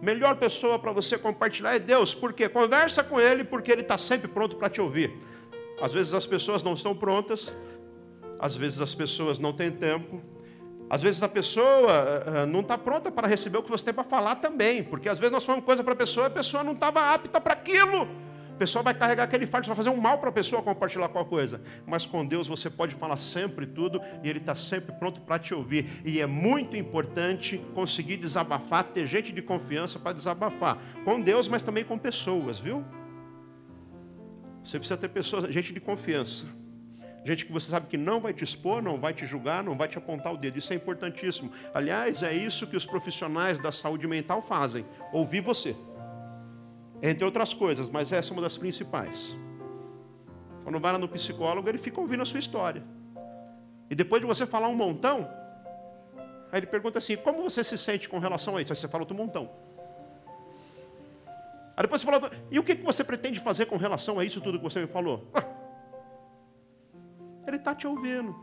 [0.02, 2.14] Melhor pessoa para você compartilhar é Deus.
[2.14, 2.50] Por quê?
[2.50, 5.14] Conversa com Ele, porque Ele está sempre pronto para te ouvir.
[5.82, 7.52] Às vezes as pessoas não estão prontas,
[8.40, 10.22] às vezes as pessoas não têm tempo,
[10.94, 14.04] às vezes a pessoa uh, não está pronta para receber o que você tem para
[14.04, 16.74] falar também, porque às vezes nós falamos coisa para a pessoa e a pessoa não
[16.74, 18.08] estava apta para aquilo.
[18.52, 21.30] A pessoa vai carregar aquele fardo, vai fazer um mal para a pessoa compartilhar qualquer
[21.32, 21.62] coisa.
[21.88, 25.52] Mas com Deus você pode falar sempre tudo e Ele está sempre pronto para te
[25.56, 25.90] ouvir.
[26.06, 30.78] E é muito importante conseguir desabafar, ter gente de confiança para desabafar.
[31.04, 32.86] Com Deus, mas também com pessoas, viu?
[34.64, 36.46] Você precisa ter pessoas, gente de confiança.
[37.26, 39.88] Gente que você sabe que não vai te expor, não vai te julgar, não vai
[39.88, 40.60] te apontar o dedo.
[40.60, 41.52] Isso é importantíssimo.
[41.74, 45.76] Aliás, é isso que os profissionais da saúde mental fazem: ouvir você
[47.02, 49.38] entre outras coisas, mas essa é uma das principais.
[50.64, 52.84] Quando vai lá no psicólogo, ele fica ouvindo a sua história.
[53.90, 55.30] E depois de você falar um montão,
[56.52, 58.74] aí ele pergunta assim: como você se sente com relação a isso?
[58.74, 59.50] Aí você fala outro montão.
[61.76, 64.58] Aí depois você fala: e o que você pretende fazer com relação a isso tudo
[64.58, 65.32] que você me falou?
[67.48, 68.36] Ele está te ouvindo.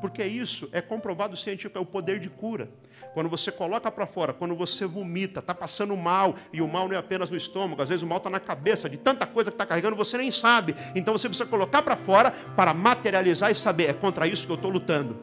[0.00, 2.68] Porque isso é comprovado científico, é o poder de cura.
[3.14, 6.94] Quando você coloca para fora, quando você vomita, está passando mal, e o mal não
[6.94, 9.54] é apenas no estômago, às vezes o mal está na cabeça, de tanta coisa que
[9.54, 10.74] está carregando, você nem sabe.
[10.94, 14.56] Então você precisa colocar para fora para materializar e saber, é contra isso que eu
[14.56, 15.16] estou lutando.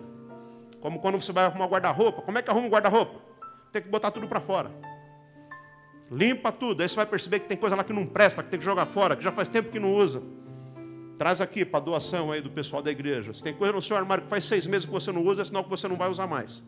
[0.80, 3.20] Como quando você vai arrumar guarda-roupa, como é que arruma um guarda-roupa?
[3.72, 4.72] Tem que botar tudo para fora.
[6.10, 8.60] Limpa tudo, aí você vai perceber que tem coisa lá que não presta, que tem
[8.60, 10.24] que jogar fora, que já faz tempo que não usa.
[11.22, 13.32] Traz aqui para doação aí do pessoal da igreja.
[13.32, 15.46] Se tem coisa no seu armário que faz seis meses que você não usa, é
[15.46, 16.64] sinal que você não vai usar mais.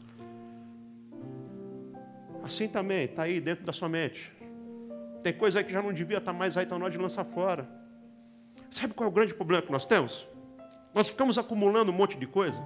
[2.43, 4.31] Assim também, está aí dentro da sua mente.
[5.23, 6.99] Tem coisa aí que já não devia estar tá mais aí, está na hora de
[6.99, 7.67] lançar fora.
[8.69, 10.27] Sabe qual é o grande problema que nós temos?
[10.93, 12.63] Nós ficamos acumulando um monte de coisa.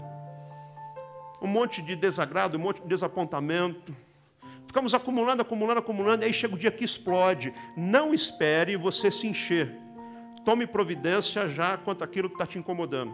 [1.41, 3.95] Um monte de desagrado, um monte de desapontamento.
[4.65, 7.53] Ficamos acumulando, acumulando, acumulando, e aí chega o dia que explode.
[7.77, 9.86] Não espere você se encher
[10.47, 13.13] tome providência já quanto aquilo que está te incomodando.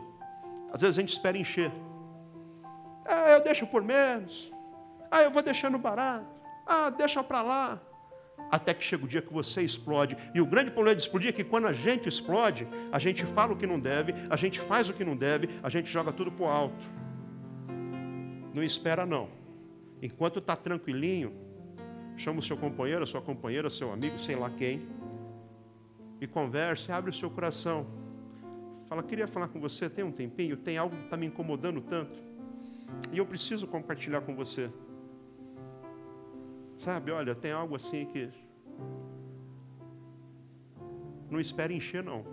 [0.72, 1.72] Às vezes a gente espera encher.
[3.04, 4.52] Ah, eu deixo por menos.
[5.10, 6.28] Ah, eu vou deixando barato.
[6.64, 7.82] Ah, deixa para lá.
[8.52, 10.16] Até que chega o dia que você explode.
[10.36, 13.54] E o grande problema de explodir é que quando a gente explode, a gente fala
[13.54, 16.32] o que não deve, a gente faz o que não deve, a gente joga tudo
[16.32, 16.86] para o alto.
[18.54, 19.28] Não espera não.
[20.04, 21.34] Enquanto está tranquilinho,
[22.16, 24.88] chama o seu companheiro, a sua companheira, seu amigo, sei lá quem,
[26.24, 27.86] e converse, abre o seu coração.
[28.88, 32.18] Fala, queria falar com você, tem um tempinho, tem algo que está me incomodando tanto,
[33.12, 34.70] e eu preciso compartilhar com você.
[36.78, 38.30] Sabe, olha, tem algo assim que.
[41.30, 42.26] Não espere encher, não.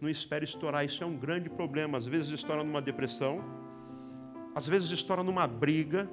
[0.00, 1.98] Não espere estourar, isso é um grande problema.
[1.98, 3.42] Às vezes estoura numa depressão,
[4.54, 6.08] às vezes estoura numa briga,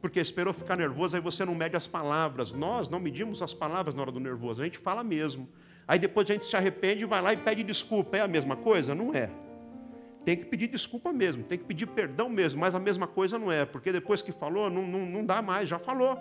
[0.00, 2.52] porque esperou ficar nervoso, aí você não mede as palavras.
[2.52, 5.48] Nós não medimos as palavras na hora do nervoso, a gente fala mesmo.
[5.86, 8.16] Aí depois a gente se arrepende e vai lá e pede desculpa.
[8.16, 8.94] É a mesma coisa?
[8.94, 9.30] Não é.
[10.24, 13.50] Tem que pedir desculpa mesmo, tem que pedir perdão mesmo, mas a mesma coisa não
[13.50, 16.16] é, porque depois que falou, não, não, não dá mais, já falou.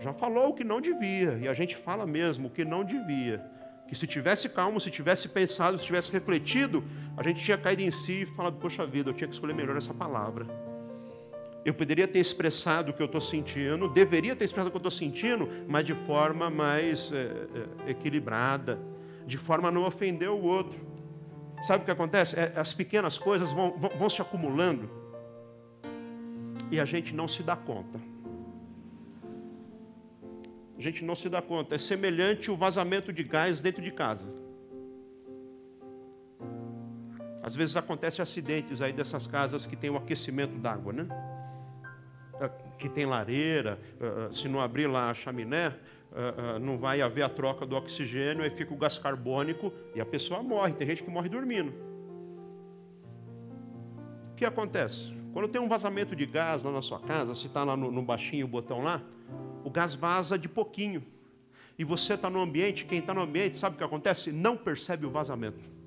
[0.00, 3.44] Já falou o que não devia, e a gente fala mesmo o que não devia.
[3.86, 6.82] Que se tivesse calmo, se tivesse pensado, se tivesse refletido,
[7.16, 9.76] a gente tinha caído em si e falado, poxa vida, eu tinha que escolher melhor
[9.76, 10.46] essa palavra.
[11.64, 14.88] Eu poderia ter expressado o que eu estou sentindo, deveria ter expressado o que eu
[14.88, 18.78] estou sentindo, mas de forma mais é, equilibrada,
[19.26, 20.78] de forma a não ofender o outro.
[21.64, 22.38] Sabe o que acontece?
[22.38, 24.88] É, as pequenas coisas vão, vão, vão se acumulando
[26.70, 28.00] e a gente não se dá conta.
[30.78, 31.74] A gente não se dá conta.
[31.74, 34.28] É semelhante o vazamento de gás dentro de casa.
[37.42, 41.08] Às vezes acontecem acidentes aí dessas casas que tem o aquecimento d'água, né?
[42.78, 45.74] Que tem lareira, ah, ah, se não abrir lá a chaminé,
[46.60, 50.42] não vai haver a troca do oxigênio, aí fica o gás carbônico e a pessoa
[50.42, 50.72] morre.
[50.72, 51.72] Tem gente que morre dormindo.
[54.32, 55.14] O que acontece?
[55.34, 58.02] Quando tem um vazamento de gás lá na sua casa, se está lá no, no
[58.02, 59.02] baixinho o botão lá,
[59.62, 61.04] o gás vaza de pouquinho.
[61.78, 64.32] E você está no ambiente, quem está no ambiente, sabe o que acontece?
[64.32, 65.77] Não percebe o vazamento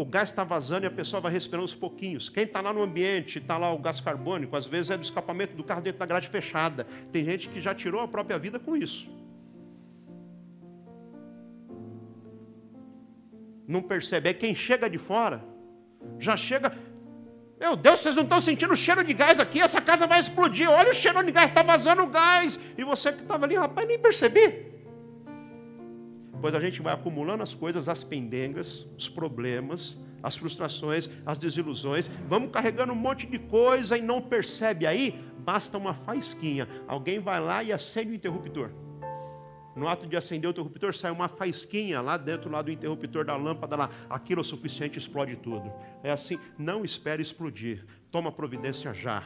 [0.00, 2.30] o gás está vazando e a pessoa vai respirando uns pouquinhos.
[2.30, 5.54] Quem está lá no ambiente, está lá o gás carbônico, às vezes é do escapamento
[5.54, 6.86] do carro dentro da grade fechada.
[7.12, 9.06] Tem gente que já tirou a própria vida com isso.
[13.68, 14.30] Não percebe.
[14.30, 15.44] É quem chega de fora,
[16.18, 16.72] já chega.
[17.60, 19.60] Meu Deus, vocês não estão sentindo o cheiro de gás aqui?
[19.60, 20.66] Essa casa vai explodir.
[20.70, 22.58] Olha o cheiro de gás, está vazando gás.
[22.78, 24.69] E você que estava ali, rapaz, nem percebi.
[26.40, 32.08] Pois a gente vai acumulando as coisas, as pendengas, os problemas, as frustrações, as desilusões,
[32.28, 36.68] vamos carregando um monte de coisa e não percebe aí, basta uma faísquinha.
[36.86, 38.70] Alguém vai lá e acende o interruptor.
[39.74, 43.36] No ato de acender o interruptor, sai uma faísquinha lá dentro lá do interruptor da
[43.36, 43.90] lâmpada lá.
[44.08, 45.72] Aquilo é o suficiente, explode tudo.
[46.02, 47.86] É assim, não espere explodir.
[48.10, 49.22] Toma providência já.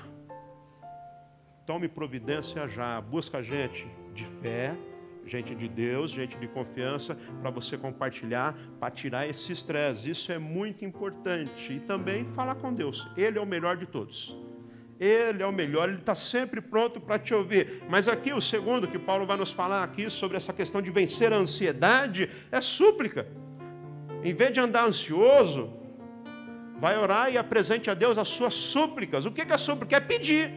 [1.66, 3.00] Tome providência já.
[3.00, 4.76] Busca gente de fé,
[5.26, 10.10] gente de Deus, gente de confiança, para você compartilhar, para tirar esse estresse.
[10.10, 11.72] Isso é muito importante.
[11.72, 13.06] E também falar com Deus.
[13.16, 14.36] Ele é o melhor de todos.
[14.98, 17.82] Ele é o melhor, ele está sempre pronto para te ouvir.
[17.88, 21.32] Mas aqui o segundo que Paulo vai nos falar aqui sobre essa questão de vencer
[21.32, 23.26] a ansiedade é súplica.
[24.22, 25.72] Em vez de andar ansioso,
[26.78, 29.24] vai orar e apresente a Deus as suas súplicas.
[29.24, 29.96] O que é súplica?
[29.96, 30.54] É pedir.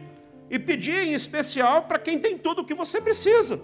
[0.50, 3.60] E pedir em especial para quem tem tudo o que você precisa.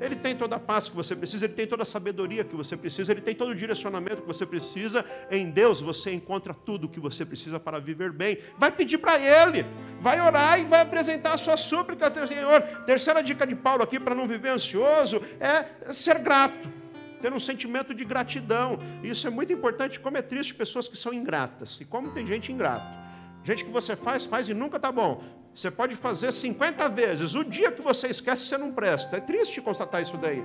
[0.00, 2.76] Ele tem toda a paz que você precisa, ele tem toda a sabedoria que você
[2.76, 5.04] precisa, ele tem todo o direcionamento que você precisa.
[5.30, 8.38] Em Deus você encontra tudo o que você precisa para viver bem.
[8.58, 9.64] Vai pedir para Ele,
[10.00, 12.62] vai orar e vai apresentar a sua súplica ao Senhor.
[12.84, 16.68] Terceira dica de Paulo aqui para não viver ansioso é ser grato,
[17.20, 18.78] ter um sentimento de gratidão.
[19.02, 19.98] Isso é muito importante.
[19.98, 22.86] Como é triste pessoas que são ingratas e como tem gente ingrata.
[23.44, 25.22] Gente que você faz, faz e nunca está bom.
[25.56, 27.34] Você pode fazer 50 vezes.
[27.34, 29.16] O dia que você esquece, você não presta.
[29.16, 30.44] É triste constatar isso daí.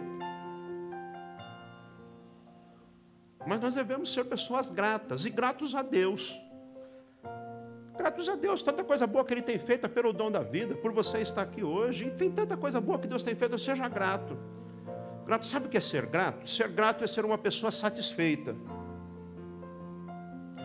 [3.45, 6.39] Mas nós devemos ser pessoas gratas e gratos a Deus.
[7.97, 10.93] Gratos a Deus, tanta coisa boa que Ele tem feito pelo dom da vida, por
[10.93, 12.05] você estar aqui hoje.
[12.05, 14.37] E tem tanta coisa boa que Deus tem feito, seja grato.
[15.25, 16.49] Grato, sabe o que é ser grato?
[16.49, 18.55] Ser grato é ser uma pessoa satisfeita.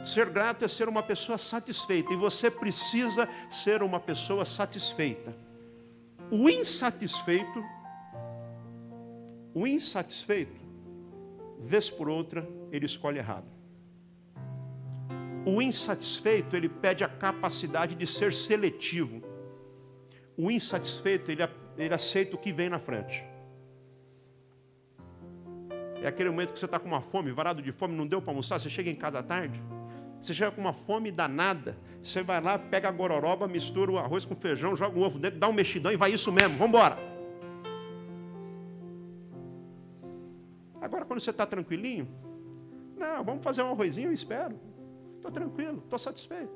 [0.06, 5.36] Ser grato é ser uma pessoa satisfeita e você precisa ser uma pessoa satisfeita.
[6.30, 7.64] O insatisfeito,
[9.52, 10.60] o insatisfeito,
[11.58, 13.46] vez por outra, ele escolhe errado.
[15.44, 19.20] O insatisfeito, ele pede a capacidade de ser seletivo.
[20.36, 21.42] O insatisfeito, ele,
[21.76, 23.24] ele aceita o que vem na frente.
[26.00, 28.30] É aquele momento que você está com uma fome, varado de fome, não deu para
[28.30, 29.60] almoçar, você chega em casa à tarde,
[30.26, 31.76] você chega com uma fome danada.
[32.02, 35.38] Você vai lá, pega a gororoba, mistura o arroz com feijão, joga um ovo dentro,
[35.38, 36.58] dá um mexidão e vai isso mesmo.
[36.58, 36.96] Vamos embora.
[40.80, 42.08] Agora, quando você está tranquilinho,
[42.96, 44.58] não, vamos fazer um arrozinho, eu espero.
[45.16, 46.52] Estou tranquilo, estou satisfeito.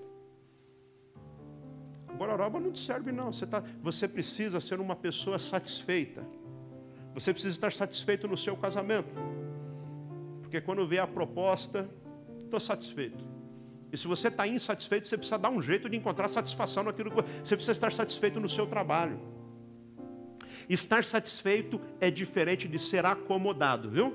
[2.17, 3.33] Gororoba não te serve, não.
[3.33, 6.25] Você, tá, você precisa ser uma pessoa satisfeita.
[7.15, 9.09] Você precisa estar satisfeito no seu casamento.
[10.43, 11.89] Porque quando vê a proposta,
[12.45, 13.40] estou satisfeito.
[13.93, 17.17] E se você está insatisfeito, você precisa dar um jeito de encontrar satisfação naquilo que
[17.17, 19.19] você precisa estar satisfeito no seu trabalho.
[20.69, 24.15] Estar satisfeito é diferente de ser acomodado, viu?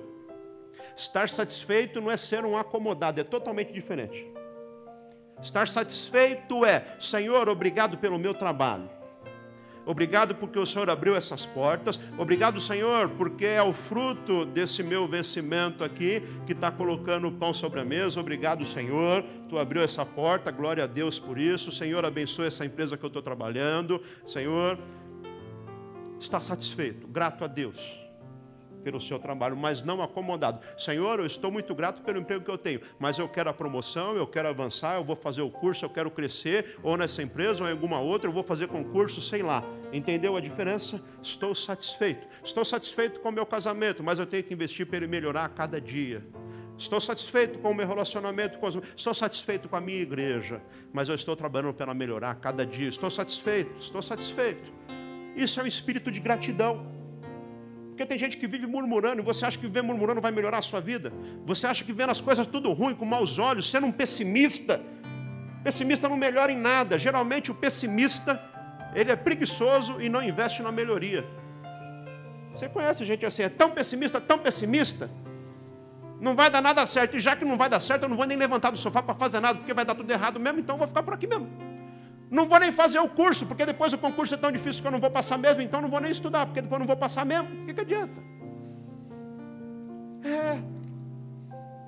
[0.95, 4.25] Estar satisfeito não é ser um acomodado, é totalmente diferente.
[5.41, 8.89] Estar satisfeito é, Senhor, obrigado pelo meu trabalho.
[9.85, 11.99] Obrigado porque o Senhor abriu essas portas.
[12.17, 17.53] Obrigado, Senhor, porque é o fruto desse meu vencimento aqui que está colocando o pão
[17.53, 18.19] sobre a mesa.
[18.19, 19.23] Obrigado, Senhor.
[19.47, 20.51] Tu abriu essa porta.
[20.51, 21.71] Glória a Deus por isso.
[21.71, 24.01] Senhor, abençoe essa empresa que eu estou trabalhando.
[24.25, 24.79] Senhor,
[26.19, 28.04] está satisfeito, grato a Deus
[28.85, 30.59] pelo seu trabalho, mas não acomodado.
[30.77, 34.15] Senhor, eu estou muito grato pelo emprego que eu tenho, mas eu quero a promoção,
[34.15, 37.69] eu quero avançar, eu vou fazer o curso, eu quero crescer, ou nessa empresa ou
[37.69, 39.63] em alguma outra, eu vou fazer concurso, sei lá.
[39.91, 41.01] Entendeu a diferença?
[41.23, 42.27] Estou satisfeito.
[42.43, 45.49] Estou satisfeito com o meu casamento, mas eu tenho que investir para ele melhorar a
[45.49, 46.23] cada dia.
[46.77, 48.75] Estou satisfeito com o meu relacionamento com os...
[48.95, 50.61] Estou satisfeito com a minha igreja,
[50.93, 52.89] mas eu estou trabalhando para melhorar a cada dia.
[52.89, 54.71] Estou satisfeito, estou satisfeito.
[55.35, 56.94] Isso é um espírito de gratidão.
[57.95, 60.61] Porque tem gente que vive murmurando, e você acha que viver murmurando vai melhorar a
[60.61, 61.13] sua vida?
[61.45, 64.81] Você acha que vendo as coisas tudo ruim, com maus olhos, sendo um pessimista.
[65.63, 66.97] Pessimista não melhora em nada.
[66.97, 68.37] Geralmente o pessimista,
[68.93, 71.23] ele é preguiçoso e não investe na melhoria.
[72.53, 75.09] Você conhece gente assim, é tão pessimista, tão pessimista,
[76.19, 77.15] não vai dar nada certo.
[77.15, 79.15] E já que não vai dar certo, eu não vou nem levantar do sofá para
[79.15, 81.47] fazer nada, porque vai dar tudo errado mesmo, então eu vou ficar por aqui mesmo.
[82.29, 84.91] Não vou nem fazer o curso, porque depois o concurso é tão difícil que eu
[84.91, 87.63] não vou passar mesmo, então não vou nem estudar, porque depois não vou passar mesmo.
[87.63, 88.21] O que, que adianta?
[90.23, 90.59] É.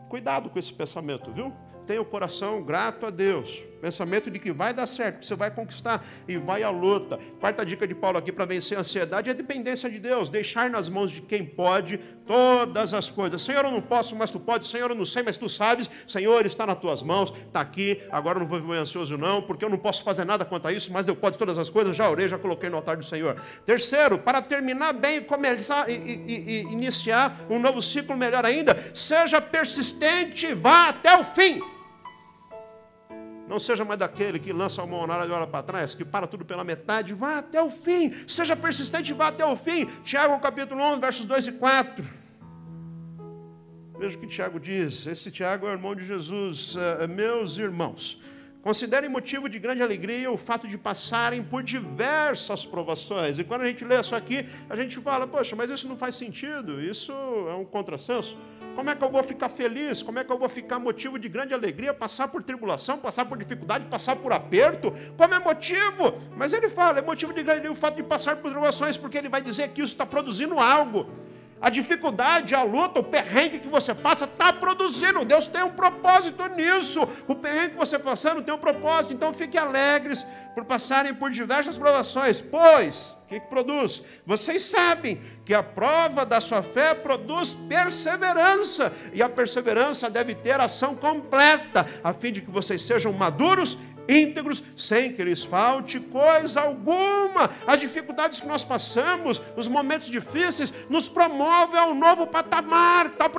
[0.09, 1.51] Cuidado com esse pensamento, viu?
[1.85, 3.63] Tenha o coração grato a Deus.
[3.81, 7.19] Pensamento de que vai dar certo, que você vai conquistar e vai à luta.
[7.39, 10.69] Quarta dica de Paulo aqui para vencer a ansiedade é a dependência de Deus, deixar
[10.69, 13.41] nas mãos de quem pode todas as coisas.
[13.41, 14.69] Senhor, eu não posso, mas tu podes.
[14.69, 15.89] Senhor, eu não sei, mas tu sabes.
[16.07, 18.01] Senhor, está nas tuas mãos, está aqui.
[18.11, 20.73] Agora eu não vou viver ansioso, não, porque eu não posso fazer nada quanto a
[20.73, 21.95] isso, mas eu posso todas as coisas.
[21.95, 23.41] Já orei, já coloquei no altar do Senhor.
[23.65, 29.39] Terceiro, para terminar bem começar e, e, e iniciar um novo ciclo melhor ainda, seja
[29.39, 31.76] persistente, vá até o fim.
[33.47, 36.03] Não seja mais daquele que lança a mão na hora de olhar para trás, que
[36.03, 38.13] para tudo pela metade, vá até o fim.
[38.27, 39.85] Seja persistente, vá até o fim.
[40.03, 42.05] Tiago capítulo 11, versos 2 e 4.
[43.97, 45.07] Veja o que Tiago diz.
[45.07, 46.75] Esse Tiago é o irmão de Jesus.
[46.75, 48.21] Uh, meus irmãos,
[48.67, 53.39] Considerem motivo de grande alegria o fato de passarem por diversas provações.
[53.39, 56.15] E quando a gente lê isso aqui, a gente fala, poxa, mas isso não faz
[56.15, 58.35] sentido, isso é um contrassenso.
[58.77, 60.03] Como é que eu vou ficar feliz?
[60.03, 61.95] Como é que eu vou ficar motivo de grande alegria?
[61.95, 64.93] Passar por tribulação, passar por dificuldade, passar por aperto?
[65.17, 66.21] Como é motivo?
[66.35, 69.17] Mas ele fala, é motivo de grande alegria o fato de passar por tribulações, porque
[69.17, 71.09] ele vai dizer que isso está produzindo algo.
[71.59, 75.25] A dificuldade, a luta, o perrengue que você passa está produzindo.
[75.25, 77.01] Deus tem um propósito nisso.
[77.27, 79.11] O perrengue que você passando tem um propósito.
[79.11, 80.23] Então fiquem alegres
[80.53, 82.41] por passarem por diversas provações.
[82.41, 84.01] Pois, o que, que produz?
[84.25, 88.93] Vocês sabem que a prova da sua fé produz perseverança.
[89.13, 94.63] E a perseverança deve ter ação completa, a fim de que vocês sejam maduros íntegros,
[94.75, 97.49] sem que lhes falte coisa alguma.
[97.65, 103.09] As dificuldades que nós passamos, os momentos difíceis, nos promovem a um novo patamar.
[103.11, 103.29] Tá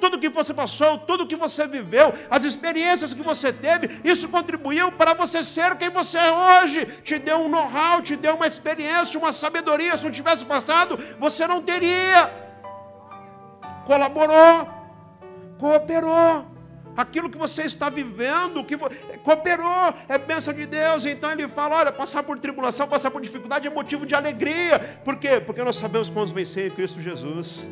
[0.00, 4.92] tudo que você passou, tudo que você viveu, as experiências que você teve, isso contribuiu
[4.92, 6.86] para você ser quem você é hoje.
[7.02, 9.96] Te deu um know-how, te deu uma experiência, uma sabedoria.
[9.96, 12.30] Se não tivesse passado, você não teria.
[13.86, 14.68] Colaborou,
[15.58, 16.57] cooperou
[16.98, 18.76] aquilo que você está vivendo, que
[19.22, 21.06] cooperou, é bênção de Deus.
[21.06, 24.98] Então ele fala: olha, passar por tribulação, passar por dificuldade é motivo de alegria.
[25.04, 25.40] Por quê?
[25.40, 27.66] Porque nós sabemos como vencer em Cristo Jesus.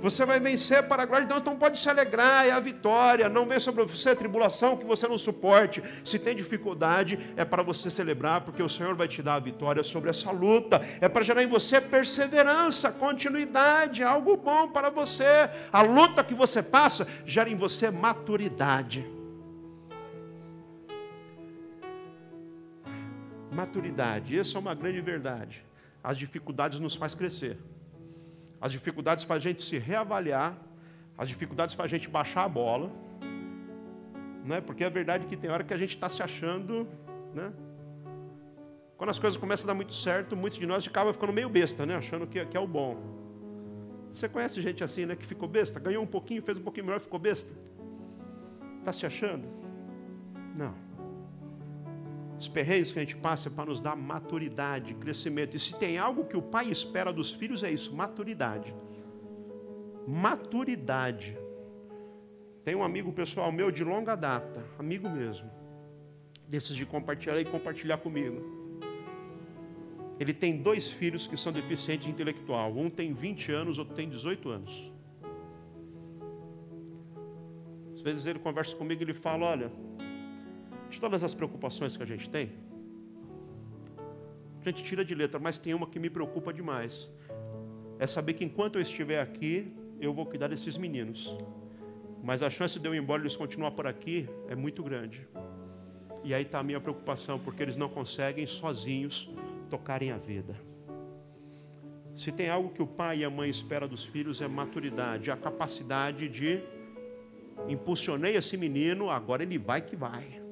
[0.00, 3.28] Você vai vencer para a glória de Deus, então pode se alegrar, é a vitória.
[3.28, 5.82] Não vem sobre você a tribulação que você não suporte.
[6.04, 9.82] Se tem dificuldade, é para você celebrar, porque o Senhor vai te dar a vitória
[9.82, 10.80] sobre essa luta.
[11.00, 15.50] É para gerar em você perseverança, continuidade, algo bom para você.
[15.72, 19.04] A luta que você passa gera em você maturidade.
[23.50, 25.64] Maturidade, essa é uma grande verdade.
[26.04, 27.58] As dificuldades nos faz crescer.
[28.60, 30.56] As dificuldades fazem a gente se reavaliar,
[31.16, 32.90] as dificuldades fazem a gente baixar a bola,
[34.44, 34.60] né?
[34.60, 36.88] porque é verdade que tem hora que a gente está se achando,
[37.34, 37.52] né?
[38.96, 41.86] Quando as coisas começam a dar muito certo, muitos de nós acabam ficando meio besta,
[41.86, 41.96] né?
[41.96, 42.96] achando que, que é o bom.
[44.12, 45.14] Você conhece gente assim, né?
[45.14, 47.48] Que ficou besta, ganhou um pouquinho, fez um pouquinho melhor, ficou besta?
[48.80, 49.46] Está se achando?
[50.56, 50.87] Não.
[52.38, 55.56] Os perreios que a gente passa é para nos dar maturidade, crescimento.
[55.56, 58.72] E se tem algo que o pai espera dos filhos é isso, maturidade.
[60.06, 61.36] Maturidade.
[62.64, 65.50] Tem um amigo pessoal meu de longa data, amigo mesmo,
[66.46, 68.58] desses de compartilhar e compartilhar comigo.
[70.20, 72.72] Ele tem dois filhos que são deficientes intelectual.
[72.76, 74.92] Um tem 20 anos, outro tem 18 anos.
[77.92, 79.72] Às vezes ele conversa comigo e ele fala: Olha,
[80.90, 82.52] de todas as preocupações que a gente tem,
[84.60, 87.10] a gente tira de letra, mas tem uma que me preocupa demais.
[87.98, 91.34] É saber que enquanto eu estiver aqui, eu vou cuidar desses meninos.
[92.22, 95.26] Mas a chance de eu ir embora e eles continuar por aqui é muito grande.
[96.24, 99.30] E aí está a minha preocupação, porque eles não conseguem sozinhos
[99.70, 100.56] tocarem a vida.
[102.14, 105.36] Se tem algo que o pai e a mãe espera dos filhos é maturidade, a
[105.36, 106.60] capacidade de
[107.68, 110.42] impulsionei esse menino, agora ele vai que vai.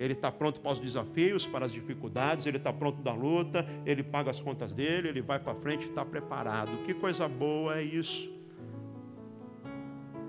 [0.00, 4.02] Ele está pronto para os desafios, para as dificuldades, ele está pronto da luta, ele
[4.02, 6.70] paga as contas dele, ele vai para frente, está preparado.
[6.86, 8.32] Que coisa boa é isso.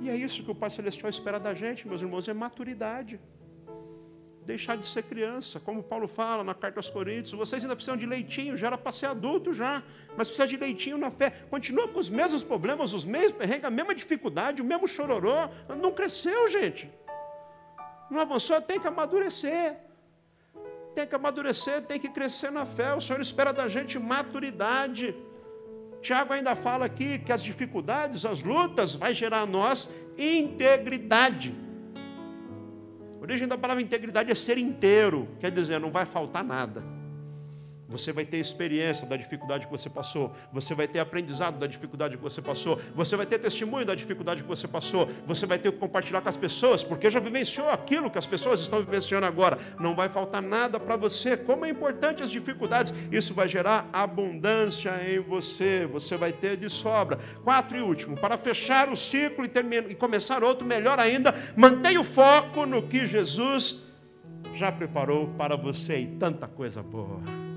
[0.02, 3.18] E é isso que o Pai Celestial espera da gente, meus irmãos, é maturidade
[4.46, 5.60] deixar de ser criança.
[5.60, 8.92] Como Paulo fala na carta aos Coríntios, vocês ainda precisam de leitinho, já era para
[8.92, 9.84] ser adulto já,
[10.18, 11.30] mas precisa de leitinho na fé.
[11.50, 15.50] Continua com os mesmos problemas, os mesmos perrengues, a mesma dificuldade, o mesmo chororô.
[15.80, 16.90] Não cresceu, gente.
[18.12, 19.78] Não avançou, tem que amadurecer.
[20.94, 22.94] Tem que amadurecer, tem que crescer na fé.
[22.94, 25.16] O Senhor espera da gente maturidade.
[26.02, 31.56] Tiago ainda fala aqui que as dificuldades, as lutas, vai gerar a nós integridade.
[33.18, 36.84] A origem da palavra integridade é ser inteiro, quer dizer, não vai faltar nada.
[37.92, 40.34] Você vai ter experiência da dificuldade que você passou.
[40.54, 42.80] Você vai ter aprendizado da dificuldade que você passou.
[42.96, 45.10] Você vai ter testemunho da dificuldade que você passou.
[45.28, 48.62] Você vai ter que compartilhar com as pessoas, porque já vivenciou aquilo que as pessoas
[48.62, 49.60] estão vivenciando agora.
[49.78, 51.36] Não vai faltar nada para você.
[51.36, 52.94] Como é importante as dificuldades.
[53.12, 55.86] Isso vai gerar abundância em você.
[55.92, 57.20] Você vai ter de sobra.
[57.44, 62.00] Quatro e último, para fechar o ciclo e, terminar, e começar outro, melhor ainda, mantenha
[62.00, 63.82] o foco no que Jesus
[64.56, 67.51] já preparou para você e tanta coisa boa.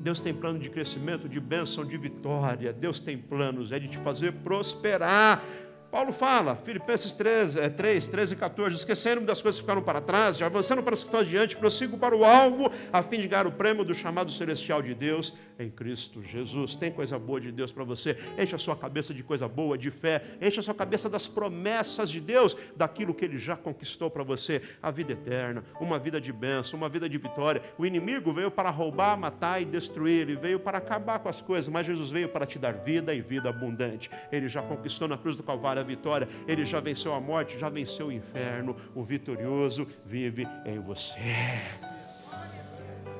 [0.00, 2.72] Deus tem plano de crescimento, de bênção, de vitória.
[2.72, 5.44] Deus tem planos, é de te fazer prosperar.
[5.90, 10.00] Paulo fala, Filipenses 3, é, 3, 13 e 14, esquecendo das coisas que ficaram para
[10.00, 13.26] trás, já avançando para as que estão adiante, prossigo para o alvo, a fim de
[13.26, 16.76] ganhar o prêmio do chamado celestial de Deus em Cristo Jesus.
[16.76, 18.16] Tem coisa boa de Deus para você.
[18.38, 20.22] Enche a sua cabeça de coisa boa, de fé.
[20.40, 24.62] Enche a sua cabeça das promessas de Deus, daquilo que Ele já conquistou para você.
[24.80, 27.62] A vida eterna, uma vida de bênção, uma vida de vitória.
[27.76, 30.22] O inimigo veio para roubar, matar e destruir.
[30.22, 33.20] Ele veio para acabar com as coisas, mas Jesus veio para te dar vida e
[33.20, 34.08] vida abundante.
[34.30, 36.28] Ele já conquistou na cruz do Calvário a vitória.
[36.46, 38.76] Ele já venceu a morte, já venceu o inferno.
[38.94, 41.60] O vitorioso vive em você.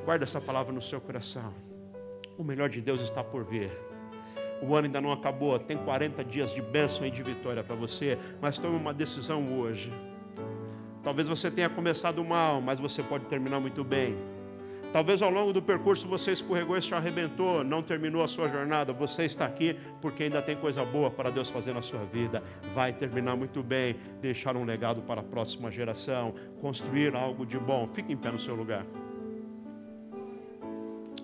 [0.04, 1.52] Guarda essa palavra no seu coração.
[2.36, 3.70] O melhor de Deus está por vir.
[4.62, 8.18] O ano ainda não acabou, tem 40 dias de bênção e de vitória para você,
[8.40, 9.90] mas tome uma decisão hoje.
[11.02, 14.16] Talvez você tenha começado mal, mas você pode terminar muito bem.
[14.93, 18.93] Talvez ao longo do percurso você escorregou e se arrebentou, não terminou a sua jornada.
[18.93, 22.43] Você está aqui porque ainda tem coisa boa para Deus fazer na sua vida.
[22.74, 27.88] Vai terminar muito bem, deixar um legado para a próxima geração, construir algo de bom.
[27.95, 28.84] Fique em pé no seu lugar.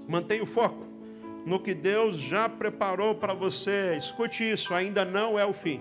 [0.07, 0.87] Mantenha o foco
[1.45, 3.97] no que Deus já preparou para você.
[3.99, 5.81] Escute isso, ainda não é o fim.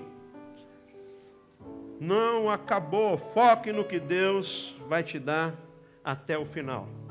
[2.00, 3.16] Não acabou.
[3.16, 5.54] Foque no que Deus vai te dar
[6.04, 7.05] até o final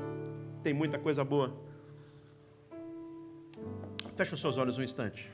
[0.65, 1.55] tem muita coisa boa.
[4.15, 5.31] Feche os seus olhos um instante.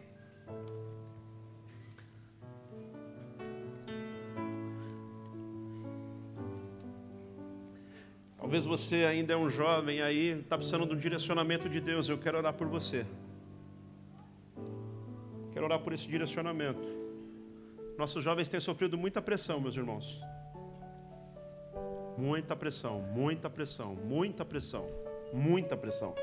[8.37, 12.09] Talvez você ainda é um jovem aí, está precisando um direcionamento de Deus.
[12.09, 13.05] Eu quero orar por você.
[15.53, 16.85] Quero orar por esse direcionamento.
[17.97, 20.19] Nossos jovens têm sofrido muita pressão, meus irmãos.
[22.17, 26.13] Muita pressão, muita pressão, muita pressão muita pressão.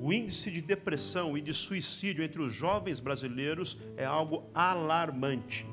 [0.00, 5.66] O índice de depressão e de suicídio entre os jovens brasileiros é algo alarmante.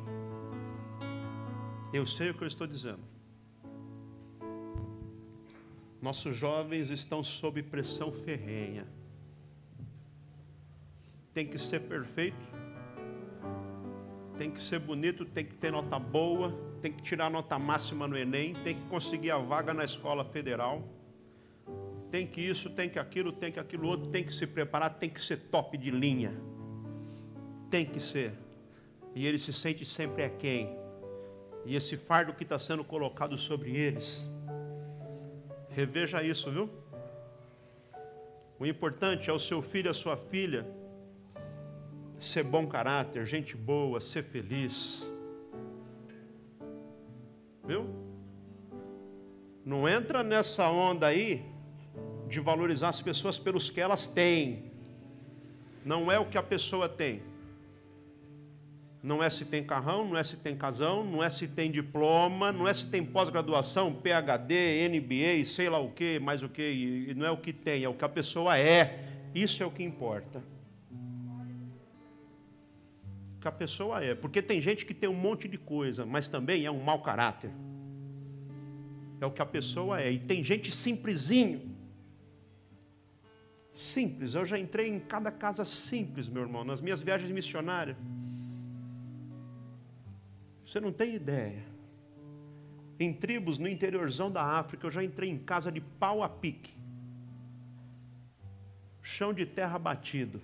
[1.94, 3.12] Eu sei o que eu estou dizendo.
[6.02, 8.88] Nossos jovens estão sob pressão ferrenha.
[11.34, 12.38] Tem que ser perfeito,
[14.42, 18.18] tem que ser bonito, tem que ter nota boa, tem que tirar nota máxima no
[18.18, 20.82] Enem, tem que conseguir a vaga na escola federal,
[22.10, 25.12] tem que isso, tem que aquilo, tem que aquilo outro, tem que se preparar, tem
[25.12, 26.34] que ser top de linha.
[27.70, 28.34] Tem que ser.
[29.14, 30.76] E ele se sente sempre quem?
[31.64, 34.28] e esse fardo que está sendo colocado sobre eles.
[35.70, 36.68] Reveja isso, viu?
[38.58, 40.66] O importante é o seu filho, a sua filha,
[42.22, 45.06] ser bom caráter, gente boa, ser feliz.
[47.66, 47.88] Viu?
[49.66, 51.44] Não entra nessa onda aí
[52.28, 54.72] de valorizar as pessoas pelos que elas têm.
[55.84, 57.24] Não é o que a pessoa tem.
[59.02, 62.52] Não é se tem carrão, não é se tem casão, não é se tem diploma,
[62.52, 67.26] não é se tem pós-graduação, PhD, NBA, sei lá o que, mais o que, não
[67.26, 69.08] é o que tem, é o que a pessoa é.
[69.34, 70.44] Isso é o que importa.
[73.42, 74.14] Que a pessoa é.
[74.14, 77.52] Porque tem gente que tem um monte de coisa, mas também é um mau caráter.
[79.20, 80.12] É o que a pessoa é.
[80.12, 81.76] E tem gente simplesinho.
[83.74, 84.36] Simples.
[84.36, 87.98] Eu já entrei em cada casa simples, meu irmão, nas minhas viagens missionárias.
[90.66, 91.64] Você não tem ideia.
[93.00, 96.72] Em tribos no interiorzão da África, eu já entrei em casa de pau a pique.
[99.02, 100.39] Chão de terra batido.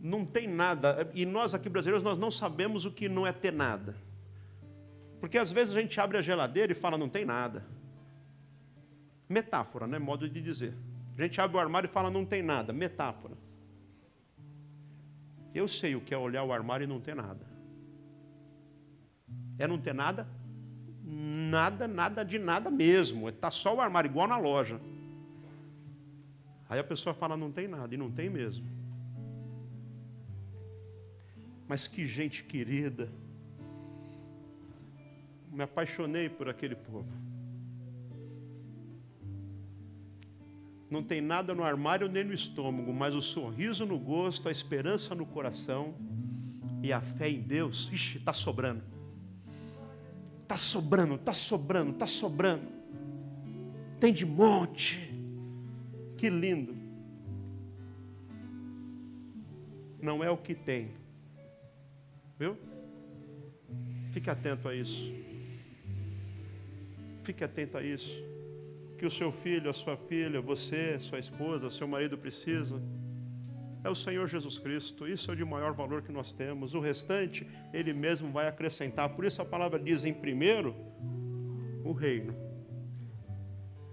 [0.00, 1.10] Não tem nada.
[1.12, 3.96] E nós aqui brasileiros, nós não sabemos o que não é ter nada.
[5.20, 7.64] Porque às vezes a gente abre a geladeira e fala, não tem nada.
[9.28, 9.98] Metáfora, né?
[9.98, 10.74] Modo de dizer.
[11.16, 12.72] A gente abre o armário e fala, não tem nada.
[12.72, 13.34] Metáfora.
[15.52, 17.44] Eu sei o que é olhar o armário e não ter nada.
[19.58, 20.28] É não ter nada?
[21.02, 23.28] Nada, nada de nada mesmo.
[23.28, 24.80] Está só o armário, igual na loja.
[26.68, 28.77] Aí a pessoa fala, não tem nada, e não tem mesmo.
[31.68, 33.08] Mas que gente querida.
[35.52, 37.12] Me apaixonei por aquele povo.
[40.90, 45.14] Não tem nada no armário nem no estômago, mas o sorriso no gosto, a esperança
[45.14, 45.94] no coração
[46.82, 48.82] e a fé em Deus, ixi, está sobrando.
[50.42, 52.68] Está sobrando, está sobrando, está sobrando.
[54.00, 55.12] Tem de monte.
[56.16, 56.74] Que lindo.
[60.00, 60.92] Não é o que tem.
[62.38, 62.56] Viu?
[64.12, 65.12] Fique atento a isso.
[67.24, 68.26] Fique atento a isso
[68.98, 72.82] que o seu filho, a sua filha, você, sua esposa, seu marido precisa
[73.84, 75.06] é o Senhor Jesus Cristo.
[75.06, 76.74] Isso é de maior valor que nós temos.
[76.74, 79.08] O restante, Ele mesmo vai acrescentar.
[79.10, 80.74] Por isso a palavra diz em primeiro
[81.84, 82.34] o reino.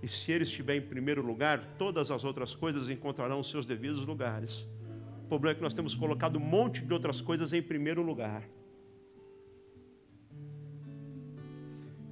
[0.02, 4.68] E se Ele estiver em primeiro lugar, todas as outras coisas encontrarão seus devidos lugares.
[5.26, 8.44] O problema é que nós temos colocado um monte de outras coisas em primeiro lugar.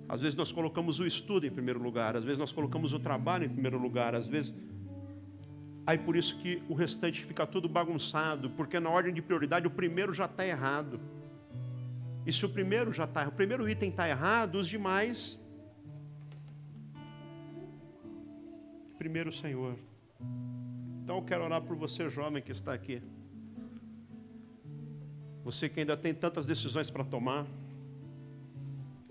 [0.10, 3.46] Às vezes nós colocamos o estudo em primeiro lugar, às vezes nós colocamos o trabalho
[3.46, 4.52] em primeiro lugar, às vezes.
[5.86, 9.72] Aí por isso que o restante fica tudo bagunçado, porque na ordem de prioridade o
[9.72, 11.00] primeiro já está errado.
[12.26, 15.40] E se o primeiro já está, o primeiro item está errado, os demais.
[18.98, 19.78] Primeiro Senhor.
[21.04, 23.02] Então eu quero orar por você, jovem que está aqui.
[25.44, 27.46] Você que ainda tem tantas decisões para tomar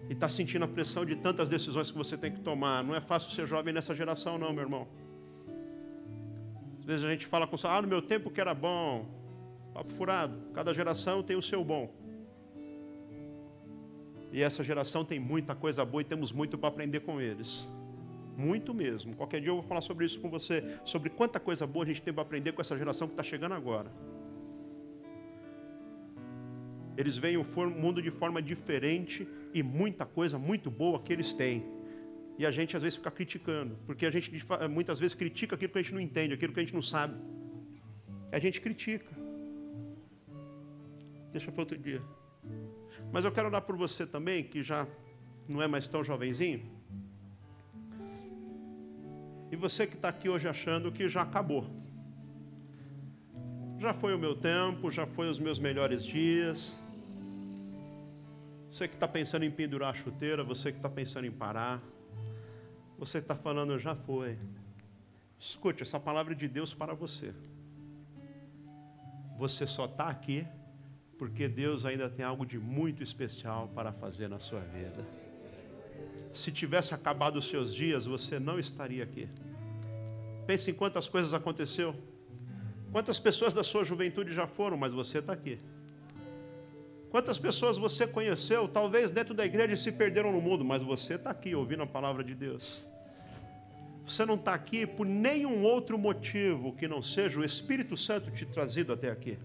[0.08, 2.82] e está sentindo a pressão de tantas decisões que você tem que tomar.
[2.82, 4.88] Não é fácil ser jovem nessa geração, não, meu irmão.
[6.78, 9.04] Às vezes a gente fala com ah, no meu tempo que era bom.
[9.74, 10.34] Papo furado.
[10.54, 11.92] Cada geração tem o seu bom.
[14.32, 17.70] E essa geração tem muita coisa boa e temos muito para aprender com eles.
[18.36, 19.14] Muito mesmo.
[19.14, 22.02] Qualquer dia eu vou falar sobre isso com você, sobre quanta coisa boa a gente
[22.02, 23.90] tem para aprender com essa geração que está chegando agora.
[26.96, 31.64] Eles veem o mundo de forma diferente e muita coisa muito boa que eles têm.
[32.38, 34.30] E a gente às vezes fica criticando, porque a gente
[34.70, 37.14] muitas vezes critica aquilo que a gente não entende, aquilo que a gente não sabe.
[38.30, 39.10] A gente critica.
[41.32, 42.02] Deixa para outro dia.
[43.12, 44.86] Mas eu quero orar por você também, que já
[45.48, 46.62] não é mais tão jovenzinho.
[49.52, 51.66] E você que está aqui hoje achando que já acabou.
[53.78, 56.74] Já foi o meu tempo, já foi os meus melhores dias.
[58.70, 61.82] Você que está pensando em pendurar a chuteira, você que está pensando em parar,
[62.98, 64.38] você está falando, já foi.
[65.38, 67.34] Escute essa palavra de Deus para você.
[69.36, 70.46] Você só está aqui
[71.18, 75.06] porque Deus ainda tem algo de muito especial para fazer na sua vida.
[76.32, 79.28] Se tivesse acabado os seus dias, você não estaria aqui.
[80.46, 81.94] Pense em quantas coisas aconteceu.
[82.90, 85.58] Quantas pessoas da sua juventude já foram, mas você está aqui.
[87.10, 91.30] Quantas pessoas você conheceu, talvez dentro da igreja se perderam no mundo, mas você está
[91.30, 92.86] aqui ouvindo a palavra de Deus.
[94.06, 98.44] Você não está aqui por nenhum outro motivo que não seja o Espírito Santo te
[98.44, 99.38] trazido até aqui.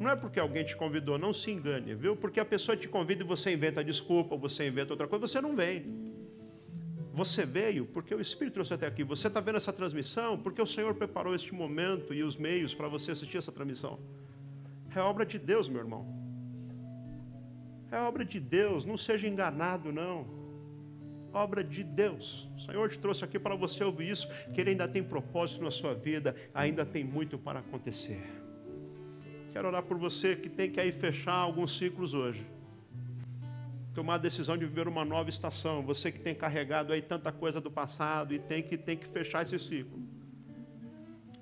[0.00, 2.16] Não é porque alguém te convidou, não se engane, viu?
[2.16, 5.54] Porque a pessoa te convida e você inventa desculpa, você inventa outra coisa, você não
[5.54, 5.84] vem.
[7.12, 9.04] Você veio porque o Espírito trouxe até aqui.
[9.04, 12.88] Você está vendo essa transmissão porque o Senhor preparou este momento e os meios para
[12.88, 13.98] você assistir essa transmissão.
[14.94, 16.06] É obra de Deus, meu irmão.
[17.90, 20.26] É obra de Deus, não seja enganado, não.
[21.34, 22.48] Obra de Deus.
[22.56, 25.70] O Senhor te trouxe aqui para você ouvir isso, que Ele ainda tem propósito na
[25.70, 28.22] sua vida, ainda tem muito para acontecer.
[29.52, 32.42] Quero orar por você que tem que aí fechar alguns ciclos hoje
[33.94, 35.82] tomar a decisão de viver uma nova estação.
[35.82, 39.42] Você que tem carregado aí tanta coisa do passado e tem que, tem que fechar
[39.42, 40.00] esse ciclo.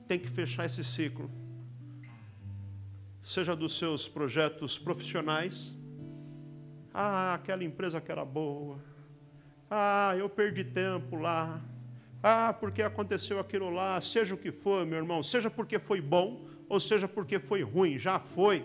[0.08, 1.30] Tem que fechar esse ciclo.
[3.22, 5.76] Seja dos seus projetos profissionais.
[6.92, 8.78] Ah, aquela empresa que era boa.
[9.70, 11.60] Ah, eu perdi tempo lá.
[12.22, 14.00] Ah, porque aconteceu aquilo lá.
[14.00, 15.22] Seja o que for, meu irmão.
[15.22, 17.98] Seja porque foi bom ou seja porque foi ruim.
[17.98, 18.64] Já foi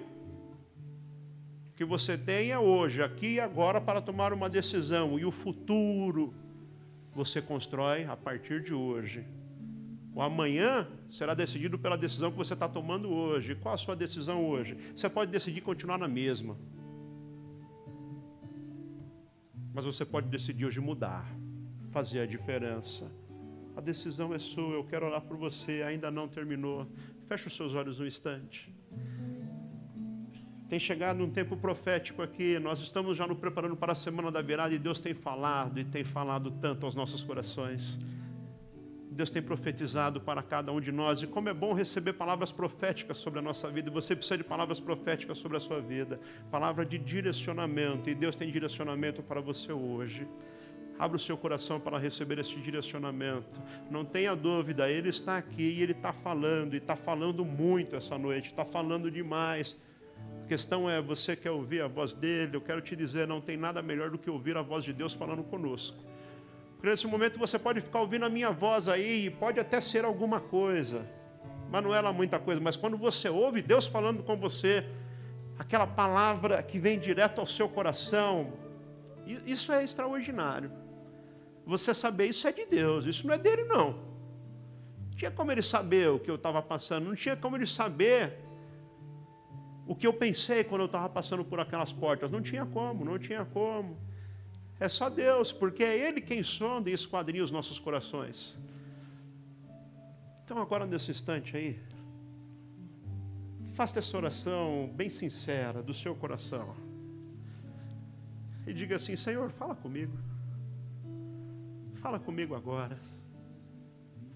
[1.76, 5.20] que você tenha hoje, aqui e agora, para tomar uma decisão.
[5.20, 6.34] E o futuro
[7.14, 9.26] você constrói a partir de hoje.
[10.14, 13.56] O amanhã será decidido pela decisão que você está tomando hoje.
[13.56, 14.78] Qual a sua decisão hoje?
[14.96, 16.58] Você pode decidir continuar na mesma.
[19.74, 21.30] Mas você pode decidir hoje mudar,
[21.92, 23.12] fazer a diferença.
[23.76, 26.88] A decisão é sua, eu quero orar por você, ainda não terminou.
[27.28, 28.74] Feche os seus olhos um instante.
[30.68, 34.42] Tem chegado um tempo profético aqui, nós estamos já nos preparando para a semana da
[34.42, 38.00] virada e Deus tem falado e tem falado tanto aos nossos corações.
[39.12, 43.18] Deus tem profetizado para cada um de nós e como é bom receber palavras proféticas
[43.18, 43.92] sobre a nossa vida.
[43.92, 48.52] Você precisa de palavras proféticas sobre a sua vida, palavra de direcionamento e Deus tem
[48.52, 50.28] direcionamento para você hoje.
[50.98, 53.62] Abra o seu coração para receber esse direcionamento.
[53.92, 58.18] Não tenha dúvida, Ele está aqui e Ele está falando, e está falando muito essa
[58.18, 59.78] noite, está falando demais.
[60.44, 62.56] A questão é, você quer ouvir a voz dele?
[62.56, 65.14] Eu quero te dizer, não tem nada melhor do que ouvir a voz de Deus
[65.14, 65.98] falando conosco.
[66.76, 70.06] Porque nesse momento você pode ficar ouvindo a minha voz aí, e pode até ser
[70.06, 71.04] alguma coisa,
[71.72, 72.62] mas não é lá muita coisa.
[72.62, 74.86] Mas quando você ouve Deus falando com você,
[75.58, 78.54] aquela palavra que vem direto ao seu coração,
[79.26, 80.72] isso é extraordinário.
[81.66, 83.94] Você saber isso é de Deus, isso não é dele não.
[85.10, 88.45] Não tinha como ele saber o que eu estava passando, não tinha como ele saber
[89.88, 92.32] o que eu pensei quando eu estava passando por aquelas portas.
[92.32, 93.98] Não tinha como, não tinha como.
[94.80, 98.58] É só Deus, porque é Ele quem sonda e esquadrinha os nossos corações.
[100.44, 101.80] Então, agora nesse instante aí,
[103.74, 106.76] faça essa oração bem sincera do seu coração.
[108.68, 110.18] E diga assim: Senhor, fala comigo.
[111.96, 113.00] Fala comigo agora.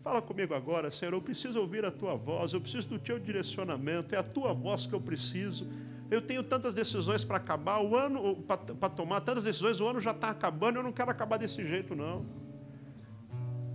[0.03, 1.13] Fala comigo agora, Senhor.
[1.13, 4.85] Eu preciso ouvir a tua voz, eu preciso do teu direcionamento, é a tua voz
[4.85, 5.67] que eu preciso.
[6.09, 8.35] Eu tenho tantas decisões para acabar, o ano
[8.79, 11.95] para tomar tantas decisões, o ano já está acabando, eu não quero acabar desse jeito,
[11.95, 12.25] não.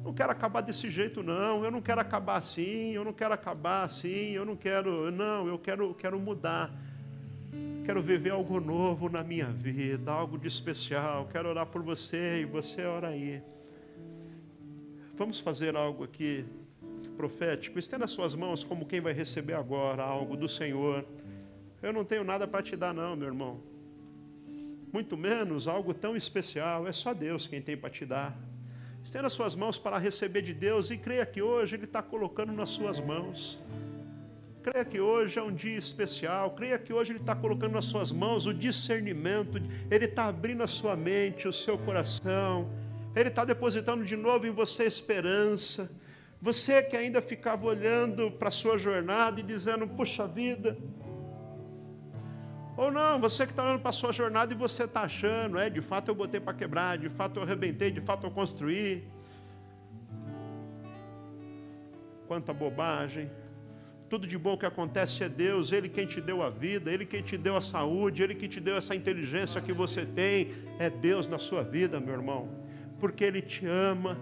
[0.02, 1.64] Não quero acabar desse jeito, não.
[1.64, 5.10] Eu não quero acabar assim, eu não quero acabar assim, eu não quero.
[5.10, 6.70] Não, eu quero, quero mudar.
[7.84, 11.26] Quero viver algo novo na minha vida, algo de especial.
[11.30, 13.42] Quero orar por você e você ora aí.
[15.16, 16.44] Vamos fazer algo aqui
[17.16, 17.78] profético.
[17.78, 21.04] Estenda suas mãos como quem vai receber agora algo do Senhor.
[21.80, 23.60] Eu não tenho nada para te dar, não, meu irmão.
[24.92, 26.88] Muito menos algo tão especial.
[26.88, 28.36] É só Deus quem tem para te dar.
[29.04, 32.70] Estenda suas mãos para receber de Deus e creia que hoje Ele está colocando nas
[32.70, 33.62] suas mãos.
[34.64, 36.50] Creia que hoje é um dia especial.
[36.56, 39.58] Creia que hoje Ele está colocando nas suas mãos o discernimento.
[39.88, 42.68] Ele está abrindo a sua mente, o seu coração
[43.14, 45.90] ele está depositando de novo em você esperança.
[46.42, 50.76] Você que ainda ficava olhando para a sua jornada e dizendo, puxa vida.
[52.76, 55.70] Ou não, você que está olhando para a sua jornada e você está achando, é,
[55.70, 59.04] de fato eu botei para quebrar, de fato eu arrebentei, de fato eu construí.
[62.26, 63.30] Quanta bobagem.
[64.10, 67.22] Tudo de bom que acontece é Deus, Ele quem te deu a vida, Ele quem
[67.22, 70.52] te deu a saúde, Ele que te deu essa inteligência que você tem.
[70.80, 72.63] É Deus na sua vida, meu irmão
[73.00, 74.18] porque Ele te ama.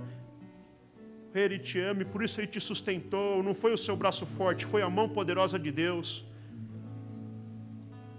[1.35, 3.43] Ele te ama e por isso Ele te sustentou.
[3.43, 6.25] Não foi o seu braço forte, foi a mão poderosa de Deus.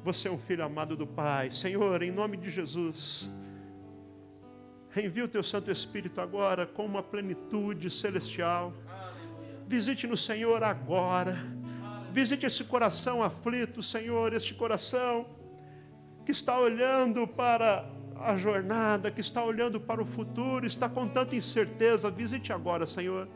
[0.04, 1.52] Você é um filho amado do Pai.
[1.52, 3.30] Senhor, em nome de Jesus,
[4.96, 8.74] envia o teu Santo Espírito agora com uma plenitude celestial.
[9.68, 11.38] Visite no Senhor agora.
[12.12, 15.26] Visite esse coração aflito, Senhor, este coração
[16.26, 17.90] que está olhando para
[18.24, 23.28] a jornada, que está olhando para o futuro, está com tanta incerteza, visite agora, Senhor.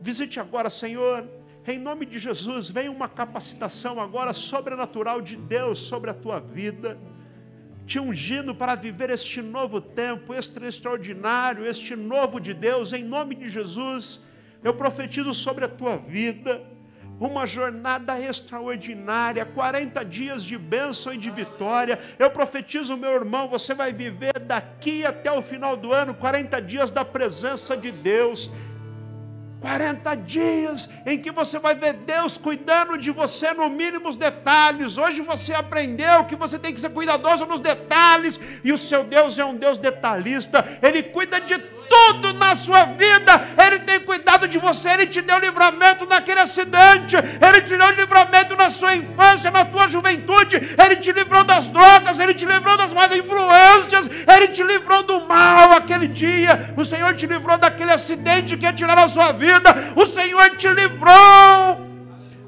[0.00, 1.26] Visite agora, Senhor.
[1.66, 6.98] Em nome de Jesus, vem uma capacitação agora sobrenatural de Deus sobre a tua vida,
[7.86, 13.34] te ungindo para viver este novo tempo, este extraordinário, este novo de Deus, em nome
[13.34, 14.22] de Jesus.
[14.62, 16.71] Eu profetizo sobre a tua vida
[17.26, 21.98] uma jornada extraordinária, 40 dias de bênção e de vitória.
[22.18, 26.90] Eu profetizo, meu irmão, você vai viver daqui até o final do ano 40 dias
[26.90, 28.50] da presença de Deus.
[29.62, 34.98] 40 dias em que você vai ver Deus cuidando de você no mínimo os detalhes.
[34.98, 39.38] Hoje você aprendeu que você tem que ser cuidadoso nos detalhes, e o seu Deus
[39.38, 41.56] é um Deus detalhista, ele cuida de
[41.92, 43.32] tudo na sua vida,
[43.66, 48.56] ele tem cuidado de você, ele te deu livramento naquele acidente, ele te deu livramento
[48.56, 52.94] na sua infância, na tua juventude, ele te livrou das drogas, ele te livrou das
[52.94, 58.56] más influências, ele te livrou do mal aquele dia, o Senhor te livrou daquele acidente
[58.56, 61.92] que ia tirar a sua vida, o Senhor te livrou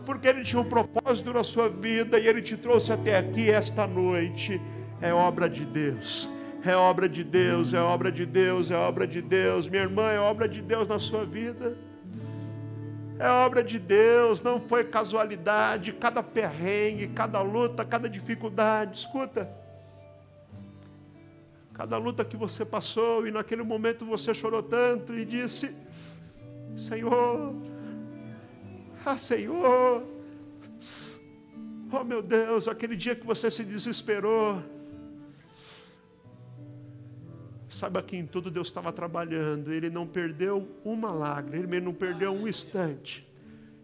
[0.07, 3.87] porque Ele tinha um propósito na sua vida e Ele te trouxe até aqui esta
[3.87, 4.61] noite.
[5.01, 6.31] É obra de Deus.
[6.67, 9.69] É obra de Deus, é obra de Deus, é obra de Deus.
[9.69, 11.77] Minha irmã, é obra de Deus na sua vida.
[13.19, 15.93] É obra de Deus, não foi casualidade.
[15.93, 18.99] Cada perrengue, cada luta, cada dificuldade.
[18.99, 19.49] Escuta.
[21.75, 25.75] Cada luta que você passou e naquele momento você chorou tanto e disse:
[26.77, 27.55] Senhor,
[29.05, 30.03] ah Senhor,
[31.93, 34.63] oh meu Deus, aquele dia que você se desesperou,
[37.75, 42.31] Saiba que em tudo Deus estava trabalhando, Ele não perdeu uma lágrima, Ele não perdeu
[42.31, 43.27] um instante.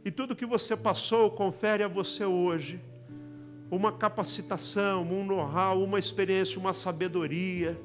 [0.04, 2.80] E tudo que você passou, confere a você hoje
[3.68, 7.76] uma capacitação, um know-how, uma experiência, uma sabedoria,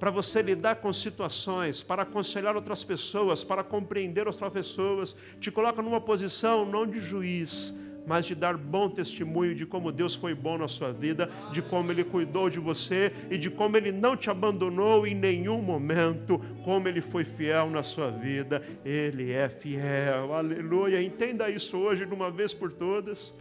[0.00, 5.80] para você lidar com situações, para aconselhar outras pessoas, para compreender outras pessoas, te coloca
[5.80, 7.72] numa posição não de juiz,
[8.08, 11.92] mas de dar bom testemunho de como Deus foi bom na sua vida, de como
[11.92, 16.88] Ele cuidou de você e de como Ele não te abandonou em nenhum momento, como
[16.88, 18.62] Ele foi fiel na sua vida.
[18.82, 21.02] Ele é fiel, aleluia.
[21.02, 23.34] Entenda isso hoje de uma vez por todas.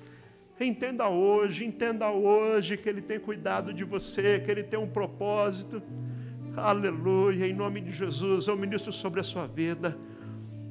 [0.59, 5.82] Entenda hoje, entenda hoje que Ele tem cuidado de você, que Ele tem um propósito.
[6.57, 9.97] Aleluia, em nome de Jesus, eu ministro sobre a sua vida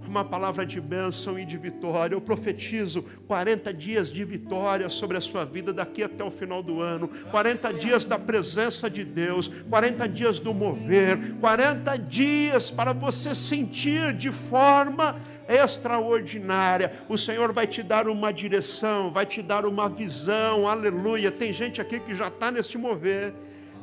[0.09, 2.15] uma palavra de bênção e de vitória.
[2.15, 6.81] Eu profetizo 40 dias de vitória sobre a sua vida daqui até o final do
[6.81, 7.09] ano.
[7.31, 14.13] 40 dias da presença de Deus, 40 dias do mover, 40 dias para você sentir
[14.13, 15.17] de forma
[15.49, 16.93] extraordinária.
[17.09, 20.69] O Senhor vai te dar uma direção, vai te dar uma visão.
[20.69, 21.31] Aleluia.
[21.31, 23.33] Tem gente aqui que já está nesse mover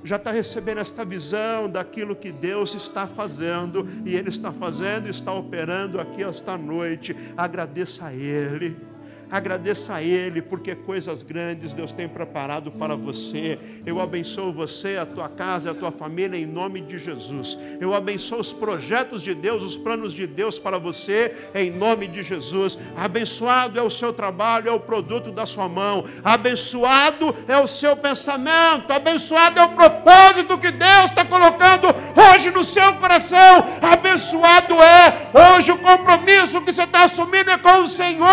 [0.03, 5.31] já está recebendo esta visão daquilo que Deus está fazendo, e Ele está fazendo, está
[5.33, 7.15] operando aqui esta noite.
[7.37, 8.92] Agradeça a Ele.
[9.33, 13.57] Agradeça a Ele, porque coisas grandes Deus tem preparado para você.
[13.83, 17.57] Eu abençoo você, a tua casa, a tua família, em nome de Jesus.
[17.81, 22.21] Eu abençoo os projetos de Deus, os planos de Deus para você, em nome de
[22.21, 22.77] Jesus.
[22.95, 26.05] Abençoado é o seu trabalho, é o produto da sua mão.
[26.23, 28.93] Abençoado é o seu pensamento.
[28.93, 33.65] Abençoado é o propósito que Deus está colocando hoje no seu coração.
[33.81, 38.29] Abençoado é hoje o compromisso que você está assumindo é com o Senhor.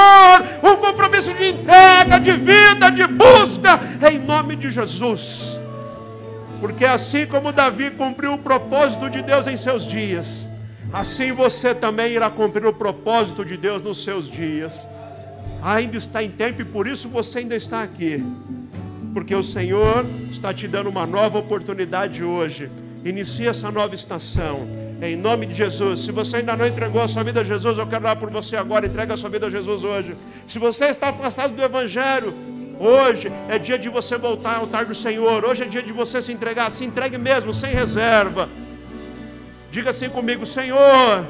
[0.62, 3.80] O compromisso de entrega, de vida, de busca,
[4.11, 5.59] em nome de Jesus.
[6.61, 10.47] Porque assim como Davi cumpriu o propósito de Deus em seus dias,
[10.93, 14.86] assim você também irá cumprir o propósito de Deus nos seus dias.
[15.62, 18.22] Ainda está em tempo e por isso você ainda está aqui.
[19.14, 22.70] Porque o Senhor está te dando uma nova oportunidade hoje.
[23.05, 24.68] Inicia essa nova estação
[25.01, 26.01] em nome de Jesus.
[26.01, 28.57] Se você ainda não entregou a sua vida a Jesus, eu quero dar por você
[28.57, 28.86] agora.
[28.86, 30.14] Entrega a sua vida a Jesus hoje.
[30.46, 32.34] Se você está afastado do Evangelho,
[32.78, 35.44] hoje é dia de você voltar ao altar do Senhor.
[35.44, 36.70] Hoje é dia de você se entregar.
[36.70, 38.48] Se entregue mesmo, sem reserva.
[39.70, 41.24] Diga assim comigo: Senhor,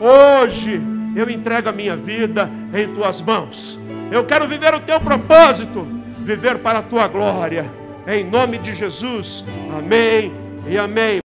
[0.00, 0.80] hoje
[1.16, 3.76] eu entrego a minha vida em tuas mãos.
[4.12, 5.84] Eu quero viver o teu propósito,
[6.20, 7.68] viver para a tua glória.
[8.06, 9.42] Em nome de Jesus.
[9.76, 11.06] Amém e amém.